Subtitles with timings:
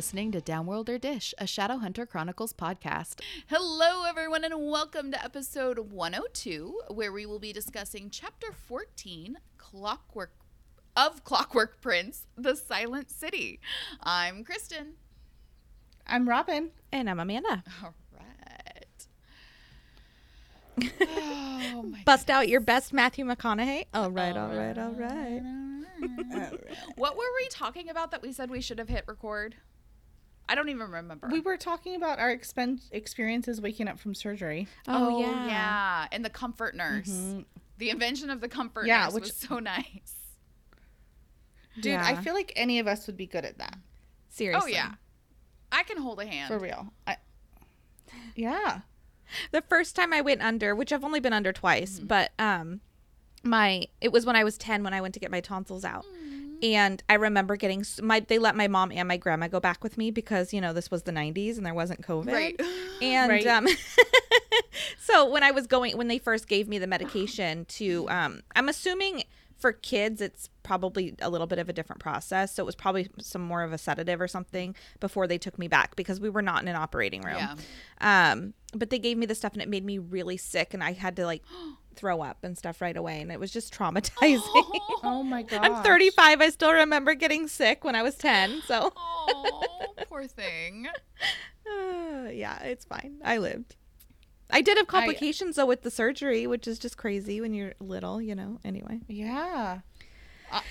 [0.00, 3.20] listening to Downworlder Dish, a Shadowhunter Chronicles podcast.
[3.48, 10.32] Hello, everyone, and welcome to episode 102, where we will be discussing chapter 14, Clockwork
[10.96, 13.60] of Clockwork Prince, The Silent City.
[14.02, 14.94] I'm Kristen.
[16.06, 16.70] I'm Robin.
[16.90, 17.62] And I'm Amanda.
[17.84, 19.06] All right.
[21.72, 22.36] Oh, my Bust goodness.
[22.38, 23.84] out your best Matthew McConaughey.
[23.92, 26.52] all right all right all right all right
[26.96, 29.56] What were we talking about that we said we should have hit record?
[30.50, 31.28] I don't even remember.
[31.30, 34.66] We were talking about our expen- experiences waking up from surgery.
[34.88, 35.46] Oh, oh yeah.
[35.46, 36.06] yeah.
[36.10, 37.08] And the comfort nurse.
[37.08, 37.40] Mm-hmm.
[37.78, 40.16] The invention of the comfort yeah, nurse which, was so nice.
[41.76, 42.04] Dude, yeah.
[42.04, 43.76] I feel like any of us would be good at that.
[44.28, 44.72] Seriously.
[44.72, 44.94] Oh, yeah.
[45.70, 46.48] I can hold a hand.
[46.48, 46.92] For real.
[47.06, 47.16] I,
[48.34, 48.80] yeah.
[49.52, 52.06] The first time I went under, which I've only been under twice, mm-hmm.
[52.06, 52.80] but um
[53.44, 56.04] my it was when I was 10 when I went to get my tonsils out.
[56.62, 59.96] And I remember getting my they let my mom and my grandma go back with
[59.98, 62.32] me because, you know, this was the 90s and there wasn't COVID.
[62.32, 62.60] Right.
[63.02, 63.46] And right.
[63.46, 63.66] um
[64.98, 68.68] so when I was going when they first gave me the medication to um I'm
[68.68, 69.24] assuming
[69.60, 73.08] for kids it's probably a little bit of a different process so it was probably
[73.18, 76.42] some more of a sedative or something before they took me back because we were
[76.42, 78.32] not in an operating room yeah.
[78.32, 80.92] um but they gave me the stuff and it made me really sick and i
[80.92, 81.42] had to like
[81.94, 85.60] throw up and stuff right away and it was just traumatizing oh, oh my god
[85.62, 89.62] i'm 35 i still remember getting sick when i was 10 so oh
[90.08, 90.86] poor thing
[91.66, 93.76] uh, yeah it's fine i lived
[94.52, 97.74] I did have complications I, though with the surgery, which is just crazy when you're
[97.78, 98.58] little, you know.
[98.64, 98.98] Anyway.
[99.06, 99.80] Yeah.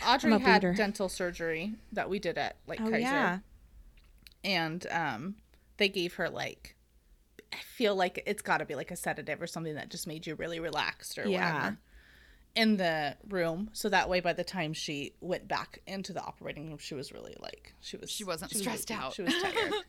[0.05, 0.73] Audrey had bleeder.
[0.73, 2.99] dental surgery that we did at like oh, Kaiser.
[2.99, 3.39] Yeah.
[4.43, 5.35] And um
[5.77, 6.75] they gave her like
[7.53, 10.27] I feel like it's got to be like a sedative or something that just made
[10.27, 11.53] you really relaxed or yeah.
[11.53, 11.77] whatever
[12.55, 13.69] in the room.
[13.73, 17.11] So that way by the time she went back into the operating room she was
[17.11, 19.13] really like she was she wasn't she stressed was, out.
[19.13, 19.73] she was tired.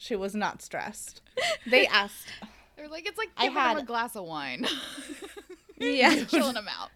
[0.00, 1.22] She was not stressed.
[1.66, 2.28] They asked
[2.76, 4.66] they're like it's like giving I had, them a glass of wine.
[5.80, 6.24] Yeah.
[6.24, 6.90] Chilling them out.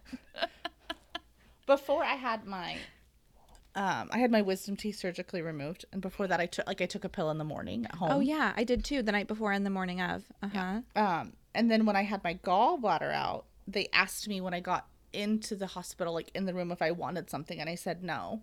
[1.65, 2.75] Before i had my
[3.75, 6.85] um, I had my wisdom teeth surgically removed, and before that, I took like I
[6.85, 8.11] took a pill in the morning at home.
[8.11, 9.01] Oh yeah, I did too.
[9.01, 10.23] The night before and the morning of.
[10.43, 10.81] Uh huh.
[10.95, 11.19] Yeah.
[11.19, 14.87] Um, and then when I had my gallbladder out, they asked me when I got
[15.11, 18.41] into the hospital, like in the room, if I wanted something, and I said no.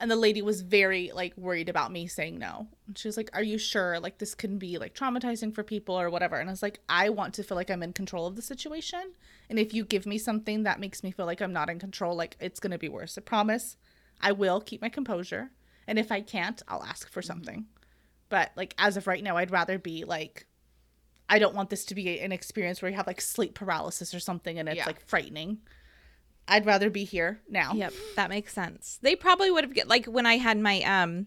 [0.00, 2.68] And the lady was very like worried about me saying no.
[2.86, 3.98] And she was like, "Are you sure?
[3.98, 7.08] Like this can be like traumatizing for people or whatever." And I was like, "I
[7.08, 9.12] want to feel like I'm in control of the situation,
[9.48, 12.14] and if you give me something that makes me feel like I'm not in control,
[12.14, 13.16] like it's gonna be worse.
[13.16, 13.78] I promise."
[14.20, 15.50] I will keep my composure.
[15.86, 17.26] And if I can't, I'll ask for mm-hmm.
[17.26, 17.66] something.
[18.28, 20.46] But like as of right now, I'd rather be like
[21.30, 24.20] I don't want this to be an experience where you have like sleep paralysis or
[24.20, 24.86] something and it's yeah.
[24.86, 25.58] like frightening.
[26.46, 27.74] I'd rather be here now.
[27.74, 28.98] Yep, that makes sense.
[29.02, 31.26] They probably would have get like when I had my um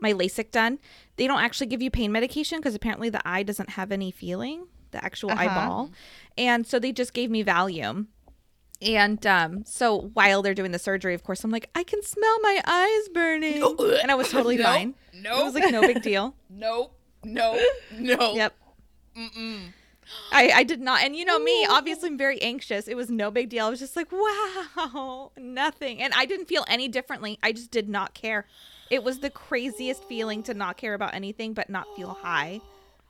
[0.00, 0.78] my LASIK done,
[1.16, 4.66] they don't actually give you pain medication because apparently the eye doesn't have any feeling,
[4.90, 5.42] the actual uh-huh.
[5.42, 5.90] eyeball.
[6.36, 8.06] And so they just gave me Valium
[8.82, 12.40] and um, so while they're doing the surgery, of course, I'm like, I can smell
[12.40, 13.62] my eyes burning,
[14.00, 14.94] and I was totally fine.
[15.14, 16.34] No, it was like no big deal.
[16.50, 16.94] nope,
[17.24, 17.58] no,
[17.92, 18.34] no.
[18.34, 18.54] Yep.
[19.16, 19.60] Mm-mm.
[20.30, 21.02] I, I did not.
[21.02, 22.86] And you know me, obviously I'm very anxious.
[22.86, 23.66] It was no big deal.
[23.66, 26.02] I was just like, wow, nothing.
[26.02, 27.38] And I didn't feel any differently.
[27.42, 28.46] I just did not care.
[28.90, 32.60] It was the craziest feeling to not care about anything but not feel high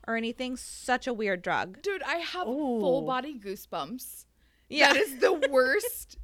[0.06, 0.56] or anything.
[0.56, 1.82] Such a weird drug.
[1.82, 2.80] Dude, I have Ooh.
[2.80, 4.25] full body goosebumps.
[4.68, 4.92] Yeah.
[4.92, 6.18] That is the worst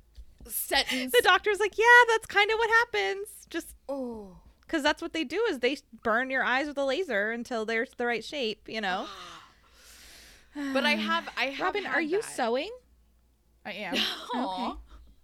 [0.46, 1.12] sentence.
[1.12, 3.28] The doctor's like, yeah, that's kind of what happens.
[3.50, 7.30] Just oh, because that's what they do is they burn your eyes with a laser
[7.30, 9.06] until they're the right shape, you know.
[10.72, 11.60] but I have, I have.
[11.60, 12.30] Robin, are you that.
[12.30, 12.70] sewing?
[13.64, 13.94] I am.
[14.34, 14.72] okay.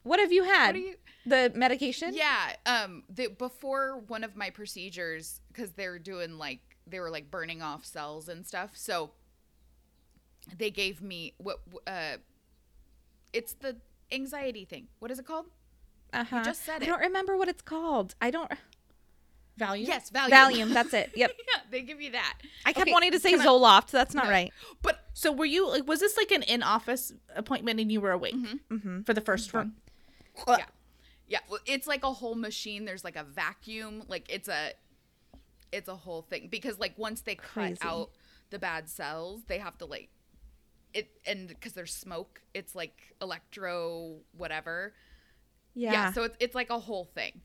[0.02, 0.76] What have you had?
[0.76, 0.94] You,
[1.26, 2.14] the medication?
[2.14, 2.54] Yeah.
[2.66, 3.04] Um.
[3.08, 7.62] The, before one of my procedures, because they were doing like they were like burning
[7.62, 8.70] off cells and stuff.
[8.74, 9.10] So
[10.56, 12.16] they gave me what uh
[13.32, 13.76] it's the
[14.12, 14.88] anxiety thing.
[14.98, 15.46] What is it called?
[16.12, 16.38] Uh huh.
[16.38, 16.84] You just said it.
[16.84, 18.14] I don't remember what it's called.
[18.20, 18.50] I don't.
[19.58, 19.86] Valium.
[19.86, 20.30] Yes, Valium.
[20.30, 20.72] Valium.
[20.72, 21.10] That's it.
[21.14, 21.32] Yep.
[21.54, 22.38] yeah, they give you that.
[22.64, 23.90] I kept okay, wanting to say Zoloft.
[23.90, 24.30] That's not no.
[24.30, 24.52] right.
[24.82, 25.68] But so were you?
[25.68, 28.74] Like, was this like an in-office appointment and you were awake mm-hmm.
[28.74, 29.02] Mm-hmm.
[29.02, 29.72] for the 1st one?
[30.46, 30.64] Yeah.
[31.26, 31.40] Yeah.
[31.50, 32.84] Well, it's like a whole machine.
[32.84, 34.04] There's like a vacuum.
[34.06, 34.72] Like it's a,
[35.72, 37.76] it's a whole thing because like once they Crazy.
[37.76, 38.10] cut out
[38.50, 40.08] the bad cells, they have to like
[40.98, 44.94] it and because there's smoke it's like electro whatever.
[45.74, 46.12] Yeah, yeah.
[46.12, 47.40] so it's, it's like a whole thing.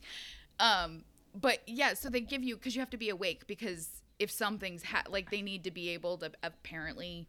[0.60, 1.04] Um
[1.36, 4.84] but yeah so they give you because you have to be awake because if something's
[4.84, 7.28] ha- like they need to be able to apparently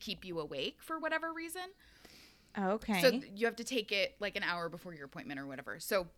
[0.00, 1.62] keep you awake for whatever reason.
[2.58, 3.00] Okay.
[3.00, 5.78] So you have to take it like an hour before your appointment or whatever.
[5.78, 6.08] So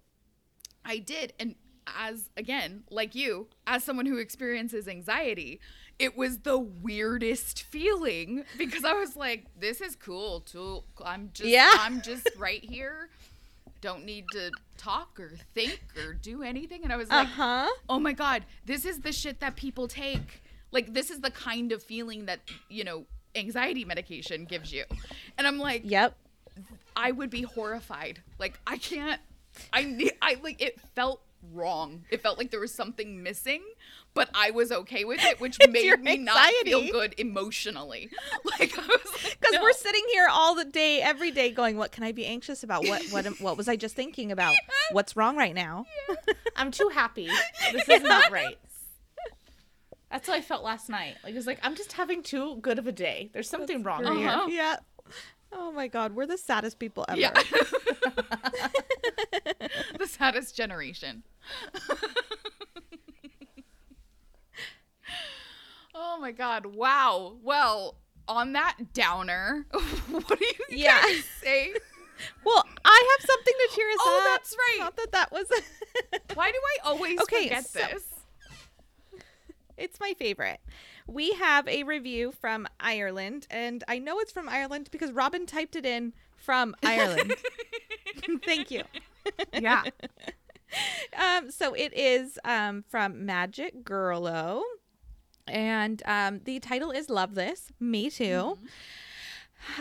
[0.86, 1.54] i did and
[1.86, 5.60] as again, like you, as someone who experiences anxiety,
[5.99, 10.82] it was the weirdest feeling because I was like, this is cool too.
[11.05, 11.70] I'm just Yeah.
[11.79, 13.08] I'm just right here.
[13.81, 16.82] Don't need to talk or think or do anything.
[16.85, 17.69] And I was like, huh.
[17.88, 20.43] oh my god this is the shit that people take
[20.73, 23.05] like this is the kind of feeling that you know
[23.37, 24.85] anxiety medication gives you
[25.38, 26.17] and i'm like Yep.
[26.97, 29.20] i would be horrified like i can't
[29.73, 31.20] i need i like it felt
[31.52, 33.62] wrong it felt like there was something missing
[34.14, 38.08] but i was okay with it which made me not feel good emotionally
[38.58, 39.62] like was like Because no.
[39.62, 42.87] we're sitting here all the day, every day, going, "What can I be anxious about?
[42.87, 44.55] What what what was I just thinking about?
[44.93, 45.84] What's wrong right now?"
[46.56, 47.28] I'm too happy.
[47.72, 48.58] This is not right.
[50.11, 51.16] That's how I felt last night.
[51.22, 53.31] Like it's like I'm just having too good of a day.
[53.34, 54.28] There's something wrong here.
[54.28, 54.46] Uh-huh.
[54.49, 54.76] Yeah.
[55.52, 57.20] Oh my God, we're the saddest people ever.
[57.20, 57.32] yeah
[59.99, 61.22] the saddest generation
[65.94, 67.96] oh my god wow well
[68.26, 69.67] on that downer
[70.11, 71.00] what do you Yeah.
[71.02, 71.75] guys say
[72.44, 74.25] Well, I have something to cheer us Oh, up.
[74.41, 74.76] that's right.
[74.81, 75.46] Not that that was.
[76.35, 78.05] why do i always Okay, forget so- this
[79.76, 80.61] it's my favorite.
[81.08, 85.75] We have a review from Ireland, and I know it's from Ireland because Robin typed
[85.75, 87.35] it in from Ireland.
[88.47, 88.82] Thank you.
[89.52, 89.82] Yeah.
[91.19, 94.62] Um, so it is um, from Magic Girlo,
[95.46, 97.70] and um, the title is Love This.
[97.81, 98.58] Me too.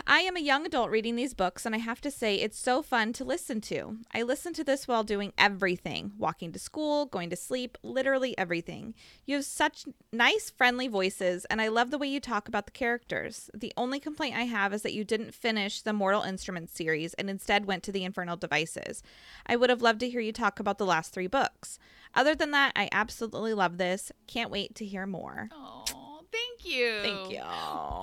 [0.06, 2.82] I am a young adult reading these books, and I have to say it's so
[2.82, 3.98] fun to listen to.
[4.14, 8.94] I listen to this while doing everything walking to school, going to sleep, literally everything.
[9.26, 12.72] You have such nice, friendly voices, and I love the way you talk about the
[12.72, 13.50] characters.
[13.54, 17.28] The only complaint I have is that you didn't finish the Mortal Instruments series and
[17.28, 19.02] instead went to the Infernal Devices.
[19.46, 21.78] I would have loved to hear you talk about the last three books.
[22.16, 24.12] Other than that, I absolutely love this.
[24.26, 25.48] Can't wait to hear more.
[25.52, 27.40] oh thank you Thank you.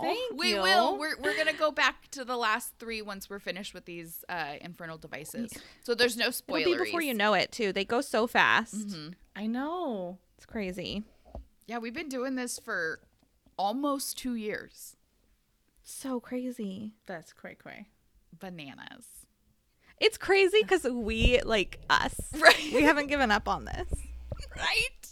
[0.02, 0.62] Thank we you.
[0.62, 4.24] will we're, we're gonna go back to the last three once we're finished with these
[4.30, 5.52] uh infernal devices
[5.84, 6.62] so there's no spoilers.
[6.68, 7.74] It'll be before you know it, too.
[7.74, 8.96] They go so fast.
[9.36, 10.18] I know.
[10.38, 11.04] It's crazy.
[11.68, 13.00] yeah we've been doing this for
[13.58, 14.96] almost two years
[15.84, 16.94] So crazy.
[17.06, 17.88] That's cray cray.
[18.40, 19.21] bananas
[20.02, 22.72] It's crazy because we, like us, Right.
[22.74, 23.88] we haven't given up on this.
[24.58, 25.08] right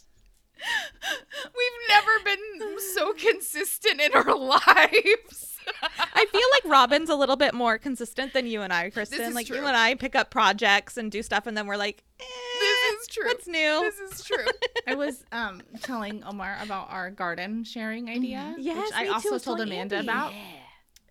[1.45, 5.57] we've never been so consistent in our lives
[6.15, 9.21] I feel like Robin's a little bit more consistent than you and I, Kristen.
[9.21, 9.57] is like true.
[9.57, 12.23] you and I pick up projects and do stuff, and then we're like, eh,
[12.59, 13.53] this is true What's new?
[13.99, 14.45] this is true
[14.87, 19.13] I was um telling Omar about our garden sharing idea, Yes, which I me too.
[19.13, 20.07] also I told Amanda Andy.
[20.07, 20.33] about,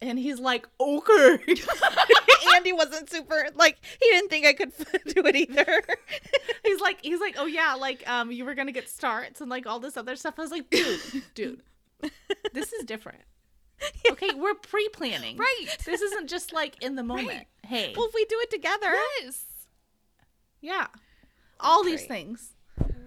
[0.00, 1.38] and he's like, "Okay."
[2.54, 4.72] Andy wasn't super like he didn't think I could
[5.14, 5.82] do it either.
[6.64, 9.66] he's like, he's like, "Oh yeah, like um, you were gonna get starts and like
[9.66, 11.00] all this other stuff." I was like, "Dude,
[11.34, 11.62] dude,
[12.52, 13.20] this is different."
[14.10, 15.36] Okay, we're pre-planning.
[15.36, 17.28] right This isn't just like in the moment.
[17.28, 17.46] Right.
[17.64, 18.92] Hey, well, if we do it together,
[19.22, 19.44] yes
[20.60, 20.86] yeah,
[21.60, 22.54] all these things,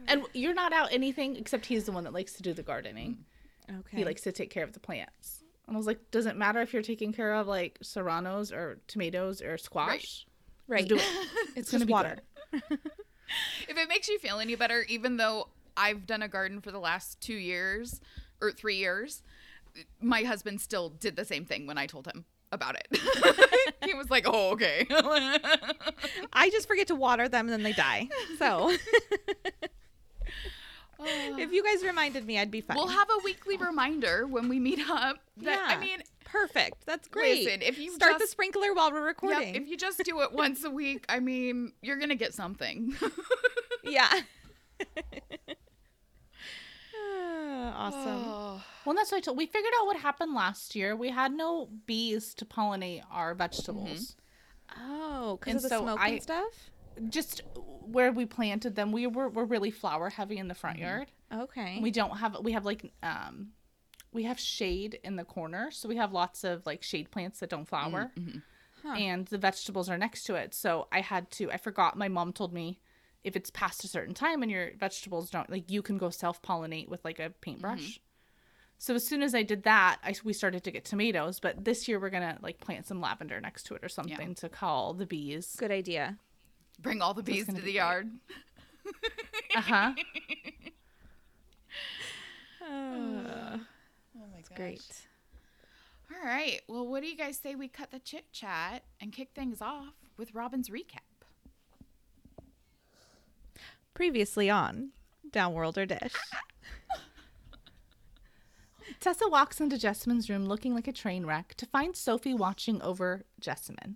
[0.08, 3.26] and you're not out anything except he's the one that likes to do the gardening.
[3.70, 3.98] okay.
[3.98, 5.41] He likes to take care of the plants.
[5.68, 8.80] And I was like, does it matter if you're taking care of like serranos or
[8.88, 10.26] tomatoes or squash?
[10.68, 10.88] right.
[10.88, 11.28] Just do it.
[11.56, 12.18] It's Just gonna be water.
[12.54, 16.80] if it makes you feel any better, even though I've done a garden for the
[16.80, 18.02] last two years
[18.42, 19.24] or three years,
[20.02, 22.88] my husband still did the same thing when I told him about it.
[23.86, 24.86] he was like, "Oh, okay."
[26.34, 28.10] I just forget to water them and then they die.
[28.38, 28.72] So
[31.04, 32.78] if you guys reminded me, I'd be fine.
[32.78, 35.18] we'll have a weekly reminder when we meet up.
[35.38, 36.86] That I mean, perfect.
[36.86, 37.46] That's great.
[37.46, 39.56] Listen, if you start the sprinkler while we're yeah, recording.
[39.56, 42.96] if you just do it once a week, I mean, you're gonna get something.
[43.84, 44.10] yeah.
[46.96, 48.24] Ah, awesome.
[48.26, 48.64] Oh.
[48.84, 49.38] Well, that's what I told.
[49.38, 50.96] We figured out what happened last year.
[50.96, 54.16] We had no bees to pollinate our vegetables.
[54.76, 56.72] Oh, because of the so smoke I- and stuff.
[57.08, 57.42] Just
[57.92, 60.88] where we planted them, we were we're really flower heavy in the front mm-hmm.
[60.88, 61.12] yard.
[61.34, 61.80] Okay.
[61.82, 63.50] We don't have we have like um
[64.12, 67.50] we have shade in the corner, so we have lots of like shade plants that
[67.50, 67.92] don't mm-hmm.
[67.92, 68.12] flower.
[68.18, 68.40] Mm-hmm.
[68.84, 68.96] Huh.
[68.98, 70.54] And the vegetables are next to it.
[70.54, 72.80] So I had to I forgot my mom told me
[73.24, 76.90] if it's past a certain time and your vegetables don't like you can go self-pollinate
[76.90, 78.00] with like a paintbrush.
[78.80, 81.88] So as soon as I did that, I we started to get tomatoes, but this
[81.88, 84.96] year we're going to like plant some lavender next to it or something to call
[84.96, 85.56] the bees.
[85.56, 86.18] Good idea.
[86.82, 88.10] Bring all the bees to the be yard.
[89.56, 89.94] Uh-huh.
[92.64, 93.58] Uh,
[94.14, 94.56] Oh my gosh.
[94.58, 95.08] great.
[96.12, 96.62] All right.
[96.68, 99.94] Well, what do you guys say we cut the chit chat and kick things off
[100.18, 101.00] with Robin's recap?
[103.94, 104.90] Previously on
[105.32, 106.14] Downworlder Dish.
[109.00, 113.24] Tessa walks into Jessamine's room looking like a train wreck to find Sophie watching over
[113.40, 113.96] Jessamine.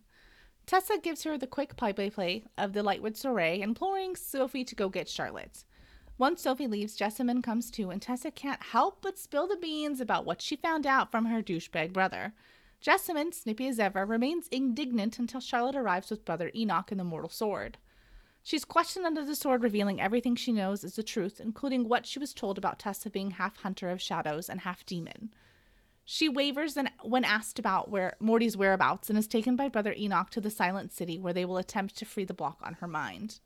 [0.66, 4.74] Tessa gives her the quick play by play of the Lightwood soiree, imploring Sophie to
[4.74, 5.64] go get Charlotte.
[6.18, 10.26] Once Sophie leaves, Jessamine comes to, and Tessa can't help but spill the beans about
[10.26, 12.34] what she found out from her douchebag brother.
[12.82, 17.30] Jessamine, snippy as ever, remains indignant until Charlotte arrives with brother Enoch and the mortal
[17.30, 17.78] sword.
[18.42, 22.20] She's questioned under the sword, revealing everything she knows is the truth, including what she
[22.20, 25.34] was told about Tessa being half hunter of shadows and half demon.
[26.06, 30.42] She wavers when asked about where Morty's whereabouts and is taken by Brother Enoch to
[30.42, 33.40] the Silent City where they will attempt to free the block on her mind.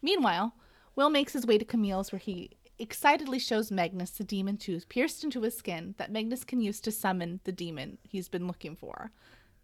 [0.00, 0.54] Meanwhile,
[0.94, 5.24] Will makes his way to Camille's where he excitedly shows Magnus the demon tooth pierced
[5.24, 9.10] into his skin that Magnus can use to summon the demon he's been looking for.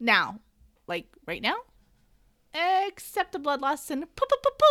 [0.00, 0.40] Now,
[0.88, 1.56] like right now?
[2.52, 4.06] Except the blood loss and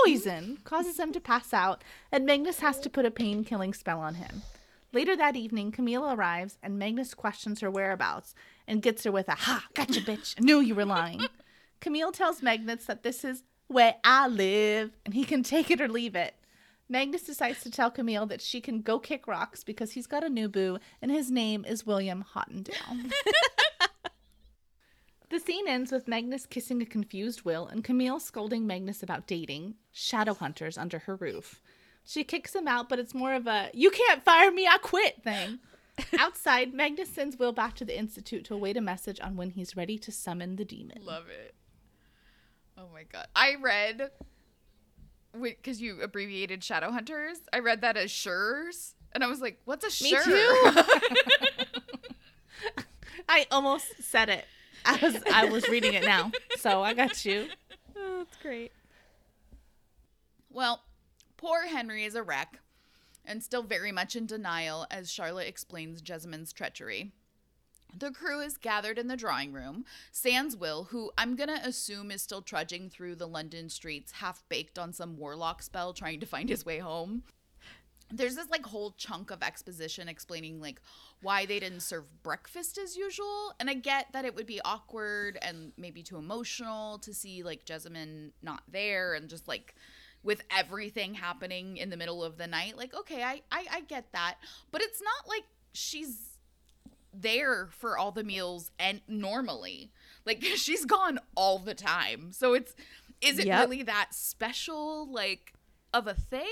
[0.04, 4.00] poison causes him to pass out, and Magnus has to put a pain killing spell
[4.00, 4.42] on him.
[4.92, 8.34] Later that evening, Camille arrives and Magnus questions her whereabouts
[8.68, 10.36] and gets her with a ha, gotcha, bitch.
[10.40, 11.22] I knew you were lying.
[11.80, 15.88] Camille tells Magnus that this is where I live and he can take it or
[15.88, 16.34] leave it.
[16.90, 20.30] Magnus decides to tell Camille that she can go kick rocks because he's got a
[20.30, 23.12] new boo and his name is William Hottendale.
[25.30, 29.76] the scene ends with Magnus kissing a confused Will and Camille scolding Magnus about dating
[29.92, 31.62] shadow hunters under her roof.
[32.10, 35.22] She kicks him out, but it's more of a you can't fire me, I quit
[35.24, 35.60] thing.
[36.18, 39.78] Outside, Magnus sends Will back to the Institute to await a message on when he's
[39.78, 41.04] ready to summon the demon.
[41.04, 41.54] Love it.
[42.76, 43.28] Oh my god.
[43.36, 44.10] I read
[45.40, 47.42] because you abbreviated shadow hunters.
[47.54, 50.82] I read that as shures, and I was like, "What's a Shur?" Me too.
[53.30, 54.46] I almost said it
[54.84, 57.50] as I was reading it now, so I got you.
[58.02, 58.72] Oh, that's great.
[60.50, 60.82] well,
[61.40, 62.60] poor Henry is a wreck,
[63.24, 67.14] and still very much in denial as Charlotte explains Jessamine's treachery.
[67.98, 69.86] The crew is gathered in the drawing room.
[70.12, 74.78] Sans Will, who I'm gonna assume is still trudging through the London streets, half baked
[74.78, 77.24] on some warlock spell, trying to find his way home.
[78.12, 80.82] There's this like whole chunk of exposition explaining like
[81.22, 85.38] why they didn't serve breakfast as usual, and I get that it would be awkward
[85.42, 89.74] and maybe too emotional to see like Jessamine not there and just like
[90.24, 92.78] with everything happening in the middle of the night.
[92.78, 94.36] Like, okay, I I, I get that,
[94.72, 96.38] but it's not like she's
[97.14, 99.92] there for all the meals and normally.
[100.26, 102.32] Like she's gone all the time.
[102.32, 102.76] So it's
[103.22, 103.60] is it Yep.
[103.62, 105.54] really that special like
[105.94, 106.46] of a thing?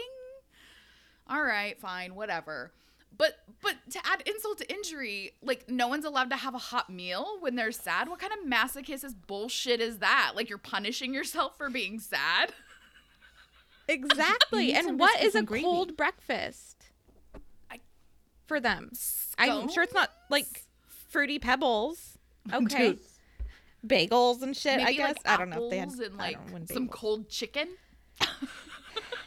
[1.29, 2.71] All right fine whatever.
[3.17, 6.89] But but to add insult to injury like no one's allowed to have a hot
[6.89, 8.09] meal when they're sad?
[8.09, 10.33] What kind of masochist bullshit is that?
[10.36, 12.51] Like you're punishing yourself for being sad
[13.88, 14.74] Exactly.
[14.74, 15.63] and what is a gravy.
[15.63, 16.86] cold breakfast
[17.72, 17.79] I-
[18.46, 18.91] for them?
[19.38, 20.63] I'm sure it's not like
[21.10, 22.13] fruity pebbles.
[22.53, 22.94] Okay.
[22.94, 23.00] Dude.
[24.10, 25.17] Bagels and shit, I guess.
[25.17, 27.67] like, I don't know if they had and like know some cold chicken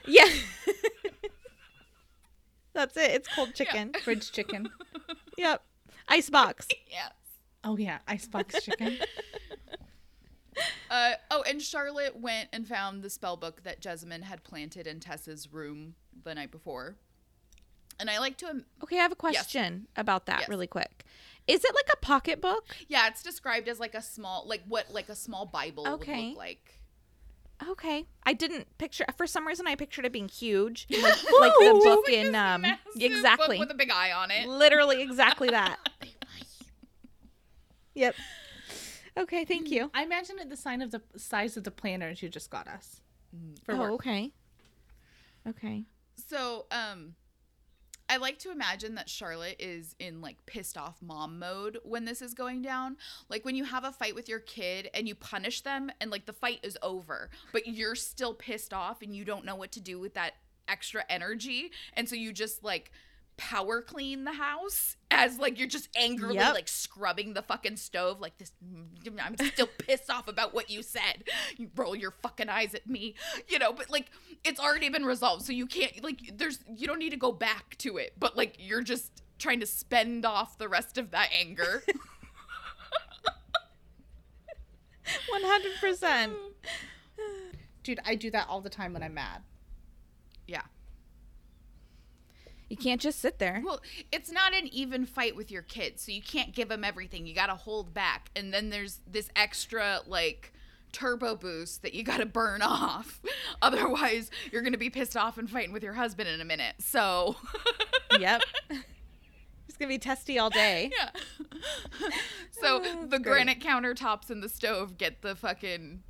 [0.06, 0.24] Yeah.
[2.72, 3.10] That's it.
[3.10, 3.92] It's cold chicken.
[4.02, 4.70] Fridge chicken.
[5.36, 5.62] Yep.
[6.08, 6.66] Icebox.
[6.90, 7.12] yes
[7.62, 8.96] Oh yeah, icebox chicken.
[10.90, 14.98] Uh, oh, and Charlotte went and found the spell book that Jessamine had planted in
[14.98, 16.96] Tessa's room the night before.
[18.00, 20.48] And I like to, im- Okay, I have a question about that Yes.
[20.48, 21.04] really quick.
[21.46, 22.64] Is it like a pocketbook?
[22.88, 26.12] yeah, it's described as like a small, like what, like a small Bible Okay.
[26.16, 26.74] would look like.
[27.68, 28.06] Okay.
[28.24, 30.88] I didn't picture for some reason I pictured it being huge.
[30.90, 31.02] Like,
[31.40, 33.58] like the book Like in um massive book exactly.
[33.60, 34.48] with a big eye on it.
[34.48, 35.78] Literally exactly that.
[37.94, 38.14] yep.
[39.16, 39.90] Okay, thank you.
[39.94, 43.00] I imagine it the sign of the size of the planners you just got us
[43.64, 43.92] for Oh, work.
[43.92, 44.32] okay.
[45.48, 45.84] Okay.
[46.28, 47.14] So, um,
[48.08, 52.20] I like to imagine that Charlotte is in like pissed off mom mode when this
[52.20, 52.96] is going down.
[53.28, 56.26] Like when you have a fight with your kid and you punish them and like
[56.26, 59.80] the fight is over, but you're still pissed off and you don't know what to
[59.80, 60.34] do with that
[60.66, 61.70] extra energy.
[61.94, 62.90] And so you just like
[63.42, 66.52] power clean the house as like you're just angrily Yep.
[66.54, 68.86] like scrubbing the fucking stove like this mm,
[69.18, 71.24] I'm still pissed off about what you said.
[71.56, 73.14] You roll your fucking eyes at me,
[73.48, 74.10] you know, but like
[74.44, 77.76] it's already been resolved so you can't like there's you don't need to go back
[77.78, 81.82] to it, but like you're just trying to spend off the rest of that anger.
[85.82, 86.30] 100%.
[87.82, 89.42] Dude, I do that all the time when I'm mad.
[90.46, 90.62] yeah.
[92.70, 93.60] You can't just sit there.
[93.64, 93.80] Well,
[94.12, 97.26] it's not an even fight with your kids, so you can't give them everything.
[97.26, 98.30] You got to hold back.
[98.36, 100.52] And then there's this extra like
[100.92, 103.20] turbo boost that you got to burn off.
[103.60, 106.76] Otherwise, you're going to be pissed off and fighting with your husband in a minute.
[106.78, 107.36] So,
[108.20, 108.42] yep.
[108.70, 110.90] It's going to be testy all day.
[111.00, 111.10] Yeah.
[112.52, 113.22] so, Oh, the great.
[113.48, 116.02] granite countertops in the stove get the fucking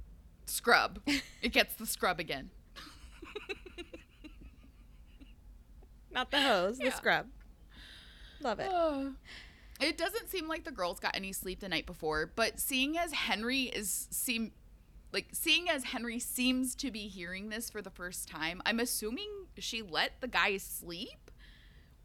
[0.46, 1.00] scrub.
[1.42, 2.50] It gets the scrub again.
[6.10, 7.26] Not the hose, the scrub.
[8.40, 8.70] Love it.
[9.80, 13.12] It doesn't seem like the girls got any sleep the night before, but seeing as
[13.12, 14.52] Henry is seem
[15.10, 19.28] like seeing as Henry seems to be hearing this for the first time, I'm assuming
[19.58, 21.30] she let the guy sleep?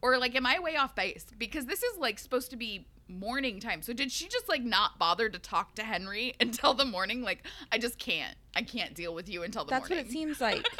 [0.00, 1.26] Or like am I way off base?
[1.36, 3.82] Because this is like supposed to be morning time.
[3.82, 7.20] So did she just like not bother to talk to Henry until the morning?
[7.20, 8.36] Like I just can't.
[8.54, 10.04] I can't deal with you until the That's morning.
[10.04, 10.66] That's what it seems like.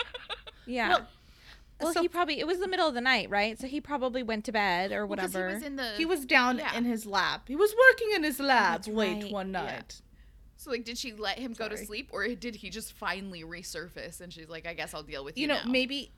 [0.66, 0.88] Yeah.
[0.88, 1.08] Well,
[1.80, 3.58] Well, so- he probably it was the middle of the night, right?
[3.58, 5.48] So he probably went to bed or Well, 'cause whatever.
[5.48, 6.74] He was in the He was down Yeah.
[6.76, 7.42] in his lab.
[7.48, 9.32] He was working in his lab That's late right.
[9.32, 9.62] one Yeah.
[9.62, 10.00] night.
[10.56, 14.20] So like did she let him go to sleep or did he just finally resurface
[14.22, 15.70] and she's like I guess I'll deal with you, You know, now.
[15.70, 16.12] maybe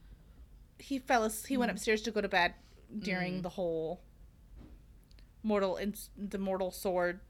[0.79, 1.25] he fell.
[1.25, 1.59] as- He Mm.
[1.61, 2.55] went upstairs to go to bed
[3.00, 4.00] during the whole
[5.43, 7.21] mortal ins- the mortal sword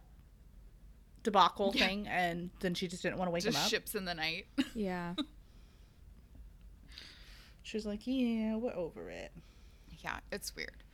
[1.23, 1.87] debacle Yeah.
[1.87, 3.71] thing, and then she just didn't want to wake just him up.
[3.71, 4.47] ships in the night.
[4.75, 5.15] yeah.
[7.69, 9.31] She was like, "Yeah, we're over it."
[10.03, 10.85] yeah, it's weird.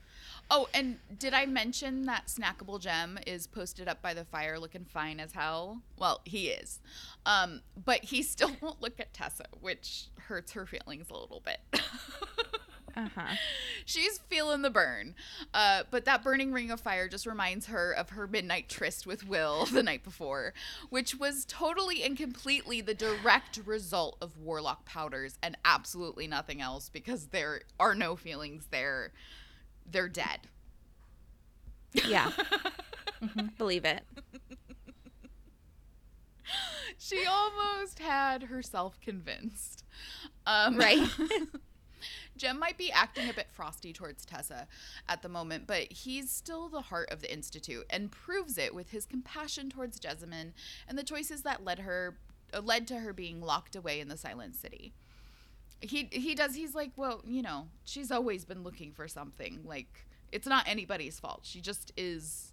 [0.50, 4.84] Oh, and did I mention that snackable gem is posted up by the fire looking
[4.84, 5.82] fine as hell?
[5.96, 6.80] Well, he is.
[7.24, 11.60] Um, but he still won't look at Tessa, which hurts her feelings a little bit.
[12.96, 13.34] Uh-huh.
[13.84, 15.14] She's feeling the burn.
[15.52, 19.26] Uh, but that burning ring of fire just reminds her of her midnight tryst with
[19.26, 20.54] Will the night before,
[20.90, 26.88] which was totally and completely the direct result of warlock powders and absolutely nothing else
[26.88, 29.12] because there are no feelings there.
[29.90, 30.40] They're dead.
[31.92, 32.30] Yeah.
[33.58, 34.02] Believe it.
[36.98, 39.84] she almost had herself convinced.
[40.46, 41.08] Um, Right.
[42.36, 44.66] Jem might be acting a bit frosty towards Tessa
[45.08, 48.90] at the moment, but he's still the heart of the Institute and proves it with
[48.90, 50.52] his compassion towards Jessamine
[50.88, 52.16] and the choices that led her
[52.52, 54.92] uh, led to her being locked away in the Silent City.
[55.80, 59.60] He he does he's like, well, you know, she's always been looking for something.
[59.64, 61.40] Like it's not anybody's fault.
[61.44, 62.52] She just is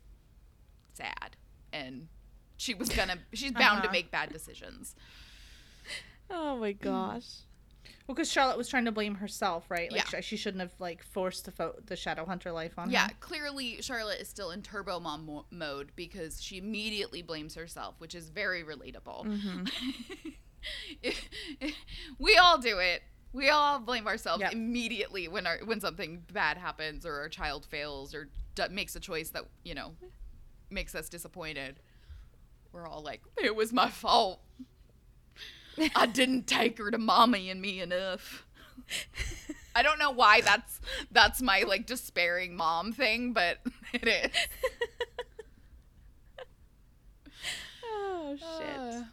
[0.94, 1.36] sad
[1.74, 2.08] and
[2.58, 3.91] she was gonna she's bound to Uh-huh.
[3.94, 4.96] make bad decisions.
[6.34, 7.26] Oh my gosh.
[8.13, 9.91] Because Charlotte was trying to blame herself, right?
[9.91, 10.21] Like Yeah.
[10.21, 13.13] she shouldn't have like forced the fo- the Shadow Hunter life on Yeah, her.
[13.19, 18.13] clearly Charlotte is still in turbo mom mo- mode because she immediately blames herself, which
[18.15, 19.26] is very relatable.
[19.26, 19.65] Mm-hmm.
[22.19, 23.02] we all do it.
[23.34, 24.52] We all blame ourselves Yep.
[24.54, 29.00] immediately when our when something bad happens or our child fails or d- makes a
[29.00, 29.95] choice that you know
[30.69, 31.80] makes us disappointed.
[32.74, 34.41] We're all like, "It was my fault.
[35.95, 38.45] I didn't take her to mommy and me enough."
[39.73, 40.81] I don't know why that's
[41.12, 43.60] that's my like despairing mom thing, but
[43.93, 44.31] it is.
[47.86, 48.79] Oh shit.
[48.79, 49.03] Uh,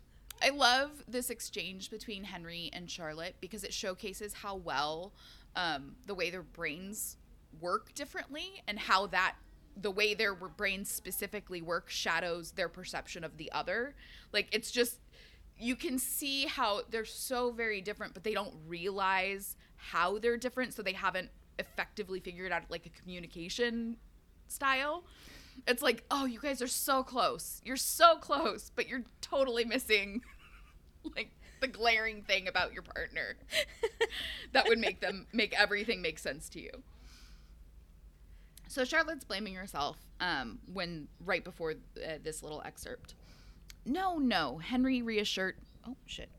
[0.42, 5.12] I love this exchange between Henry and Charlotte because it showcases how well
[5.56, 7.16] um, the way their brains
[7.60, 9.34] work differently and how that
[9.80, 13.94] the way their brains specifically work shadows their perception of the other.
[14.32, 14.98] Like it's just
[15.58, 20.74] you can see how they're so very different, but they don't realize how they're different,
[20.74, 23.96] so they haven't effectively figured out like a communication
[24.46, 25.04] style.
[25.66, 27.60] It's like, oh, you guys are so close.
[27.64, 30.22] You're so close, but you're totally missing
[31.16, 33.36] like the glaring thing about your partner
[34.52, 36.70] that would make them make everything make sense to you.
[38.68, 43.14] So Charlotte's blaming herself um, when right before uh, this little excerpt.
[43.84, 45.56] No, no, Henry reassured.
[45.86, 46.30] Oh shit.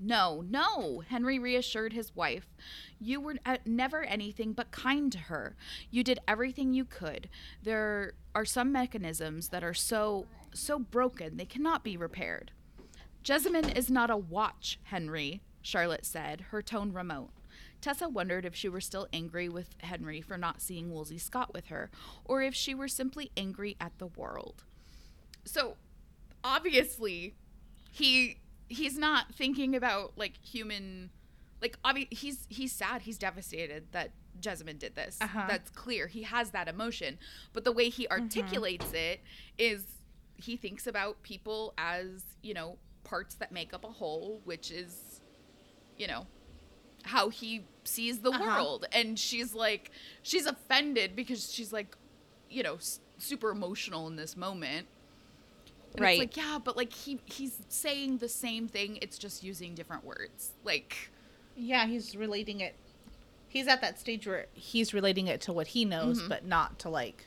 [0.00, 2.46] No, no, Henry reassured his wife.
[3.00, 5.56] You were uh, never anything but kind to her.
[5.90, 7.28] You did everything you could.
[7.62, 12.52] There are some mechanisms that are so, so broken they cannot be repaired.
[13.24, 17.30] Jessamine is not a watch, Henry, Charlotte said, her tone remote.
[17.80, 21.66] Tessa wondered if she were still angry with Henry for not seeing Woolsey Scott with
[21.66, 21.90] her,
[22.24, 24.64] or if she were simply angry at the world.
[25.44, 25.76] So,
[26.56, 27.34] obviously,
[27.90, 31.10] he he's not thinking about like human
[31.62, 35.18] like obvi- he's he's sad he's devastated that Jessamine did this.
[35.20, 35.46] Uh-huh.
[35.48, 36.06] that's clear.
[36.06, 37.18] He has that emotion.
[37.52, 39.20] But the way he articulates it
[39.58, 39.84] is
[40.36, 45.20] he thinks about people as you know parts that make up a whole which is
[45.96, 46.26] you know
[47.04, 48.44] how he sees the Uh-huh.
[48.44, 48.86] world.
[48.92, 49.90] And she's like
[50.22, 51.96] she's offended because she's like
[52.50, 54.86] you know s- super emotional in this moment
[55.98, 56.20] And right.
[56.20, 58.98] It's like, yeah, but like he he's saying the same thing.
[59.02, 60.52] It's just using different words.
[60.64, 61.10] Like,
[61.56, 62.74] yeah, he's relating it.
[63.48, 66.28] He's at that stage where he's relating it to what he knows, Mhm.
[66.28, 67.26] but not to like.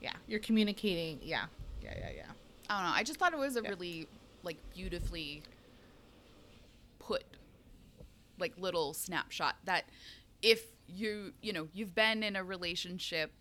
[0.00, 1.20] Yeah, you're communicating.
[1.22, 1.46] Yeah,
[1.82, 2.22] yeah, yeah, yeah.
[2.68, 2.96] I don't know.
[2.96, 3.70] I just thought it was a Yeah.
[3.70, 4.08] really
[4.42, 5.42] like beautifully
[6.98, 7.24] put
[8.38, 9.84] like little snapshot that
[10.42, 13.32] if you you know you've been in a relationship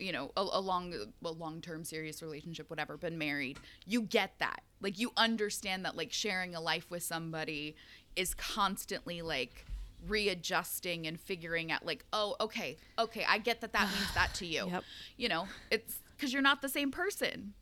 [0.00, 4.32] you know a, a long a long term serious relationship whatever been married you get
[4.38, 7.76] that like you understand that like sharing a life with somebody
[8.16, 9.66] is constantly like
[10.08, 14.46] readjusting and figuring out like oh okay okay i get that that means that to
[14.46, 14.84] you Yep.
[15.16, 17.52] you know it's because you're not the same person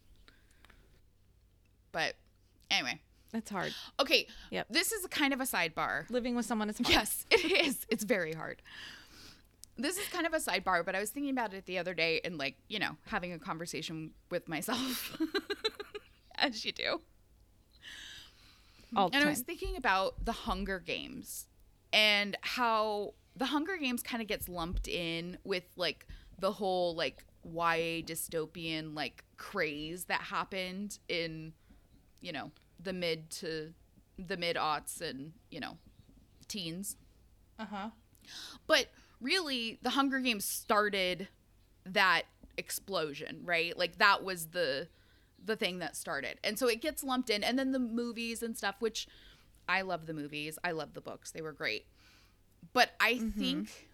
[1.92, 2.14] but
[2.70, 3.00] anyway
[3.34, 3.74] It's hard.
[4.00, 4.66] okay Yep.
[4.70, 6.88] this is kind of a sidebar Living with someone is hard.
[6.88, 7.86] Yes, it is.
[7.88, 8.62] It's very hard.
[9.78, 12.20] This is kind of a sidebar, but I was thinking about it the other day
[12.24, 15.16] and, like, you know, having a conversation with myself,
[16.34, 17.00] as you do.
[18.96, 21.46] All And I was thinking about the Hunger Games
[21.92, 26.06] and how the Hunger Games kind of gets lumped in with, like,
[26.40, 31.52] the whole, like, YA dystopian, like, craze that happened in,
[32.20, 32.50] you know,
[32.82, 33.72] the mid to
[34.18, 35.76] the mid aughts and, you know,
[36.48, 36.96] teens.
[37.58, 37.88] Uh huh.
[38.66, 38.88] But
[39.20, 41.28] really, the Hunger Games started
[41.84, 42.22] that
[42.56, 43.76] explosion, right?
[43.76, 44.88] Like that was the
[45.44, 46.38] the thing that started.
[46.42, 49.06] And so it gets lumped in and then the movies and stuff which
[49.68, 50.58] I love the movies.
[50.64, 51.30] I love the books.
[51.30, 51.86] They were great.
[52.72, 53.38] But I mm-hmm.
[53.38, 53.88] think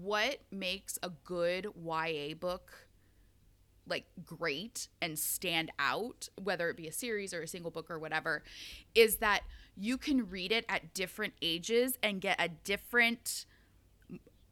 [0.00, 2.88] what makes a good YA book
[3.86, 7.98] like great and stand out, whether it be a series or a single book or
[7.98, 8.42] whatever,
[8.94, 9.42] is that
[9.76, 13.44] you can read it at different ages and get a different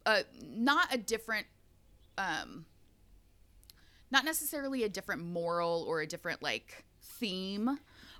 [0.06, 1.46] uh not a different
[2.18, 2.64] um
[4.10, 7.78] not necessarily a different moral or a different like theme,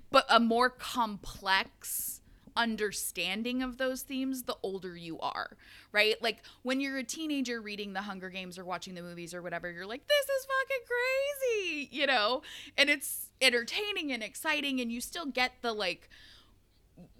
[0.09, 2.21] but a more complex
[2.55, 5.55] understanding of those themes the older you are,
[5.91, 6.21] right?
[6.21, 9.71] Like when you're a teenager reading the Hunger Games or watching the movies or whatever,
[9.71, 12.41] you're like, this is fucking crazy, you know?
[12.77, 16.09] And it's entertaining and exciting, and you still get the like,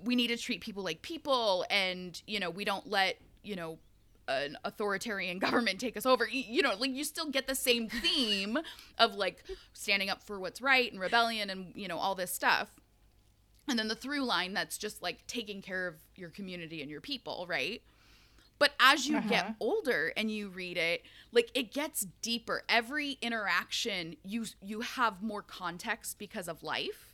[0.04, 3.80] we need to treat people like people, and, you know, we don't let, you know,
[4.28, 6.28] an authoritarian government take us over.
[6.28, 8.58] You know, like you still get the same theme
[8.98, 12.70] of like standing up for what's right and rebellion and, you know, all this stuff.
[13.68, 17.02] And then the through line that's just like taking care of your community and your
[17.02, 17.82] people, right?
[18.60, 19.54] But as you get Uh-huh.
[19.60, 22.64] older and you read it, like it gets deeper.
[22.70, 27.11] Every interaction you you have more context because of life.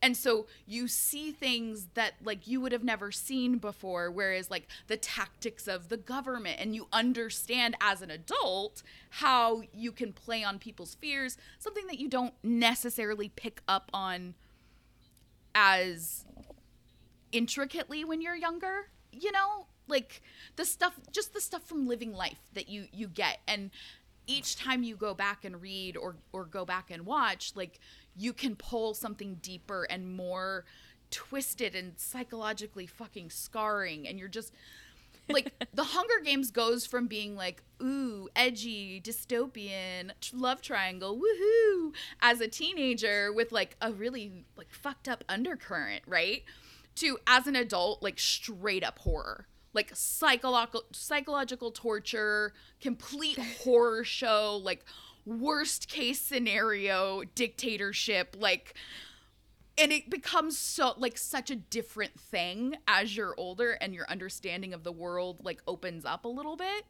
[0.00, 4.68] And so you see things that like you would have never seen before whereas like
[4.86, 10.44] the tactics of the government and you understand as an adult how you can play
[10.44, 14.34] on people's fears, something that you don't necessarily pick up on
[15.54, 16.24] as
[17.32, 19.66] intricately when you're younger you know?
[19.86, 20.22] Like
[20.56, 23.38] the stuff just the stuff from living life that you you get.
[23.48, 23.70] And
[24.26, 27.80] each time you go back and read or or go back and watch like
[28.18, 30.64] you can pull something deeper and more
[31.10, 34.52] twisted and psychologically fucking scarring and you're just
[35.30, 42.40] like the Hunger Games goes from being like ooh edgy dystopian love triangle woohoo as
[42.40, 46.42] a teenager with like a really like fucked up undercurrent right
[46.98, 49.46] to as an adult like straight up horror.
[49.72, 54.84] Like psychological psychological torture complete horror show like
[55.28, 58.74] worst case scenario dictatorship like
[59.76, 64.72] and it becomes so like such a different thing as you're older and your understanding
[64.72, 66.84] of the world like opens up a little bit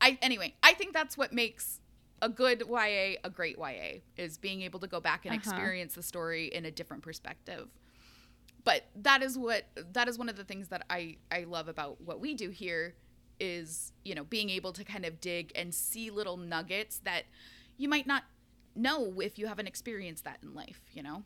[0.00, 1.80] i anyway i think that's what makes
[2.22, 5.40] a good ya a great ya is being able to go back and Uh-huh.
[5.40, 7.68] experience the story in a different perspective
[8.64, 12.00] but that is what that is one of the things that i i love about
[12.00, 12.94] what we do here
[13.40, 17.24] is you know being able to kind of dig and see little nuggets that
[17.76, 18.24] you might not
[18.74, 21.22] know if you haven't experienced that in life you know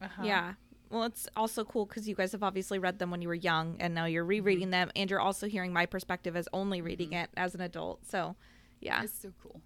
[0.00, 0.22] Uh-huh.
[0.24, 0.54] Yeah.
[0.90, 3.76] Well, it's also cool because you guys have obviously read them when you were young,
[3.80, 7.30] and now you're rereading them, and you're also hearing my perspective as only reading it
[7.34, 8.04] as an adult.
[8.04, 8.36] So,
[8.80, 9.62] yeah, it's so cool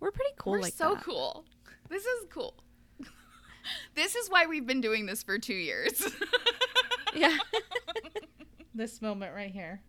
[0.00, 0.52] we're pretty cool.
[0.52, 1.02] we're like so that.
[1.02, 1.44] cool
[1.88, 2.54] this is cool
[3.94, 6.04] this is why we've been doing this for two years
[7.14, 7.36] Yeah.
[8.74, 9.80] This moment right here.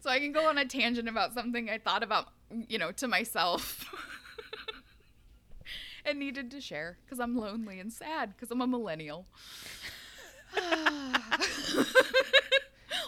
[0.00, 2.26] so i can go on a tangent about something i thought about
[2.68, 3.86] you know to myself
[6.04, 9.26] and needed to share because i'm lonely and sad because i'm a millennial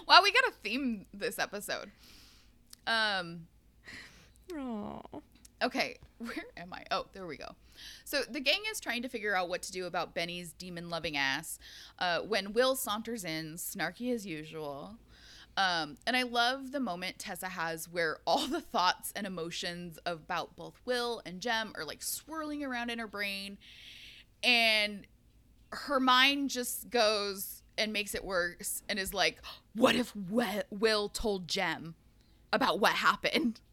[0.07, 1.91] wow we got a theme this episode
[2.87, 3.47] um
[4.55, 5.01] Oh.
[5.63, 6.85] okay where am I?
[6.91, 7.55] Oh, there we go.
[8.05, 11.17] So the gang is trying to figure out what to do about Benny's demon loving
[11.17, 11.59] ass
[11.99, 14.97] uh, when Will saunters in, snarky as usual.
[15.57, 20.57] Um, and I love the moment Tessa has where all the thoughts and emotions about
[20.57, 23.59] both Will and Jem are like swirling around in her brain.
[24.43, 25.07] And
[25.71, 29.39] her mind just goes and makes it worse and is like,
[29.75, 30.13] what if
[30.71, 31.95] Will told Jem
[32.53, 33.61] about what happened?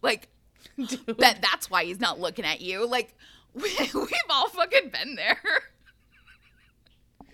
[0.00, 0.28] Like,
[0.78, 2.86] that that's why he's not looking at you.
[2.86, 3.16] Like,
[3.52, 5.40] we, we've all fucking been there.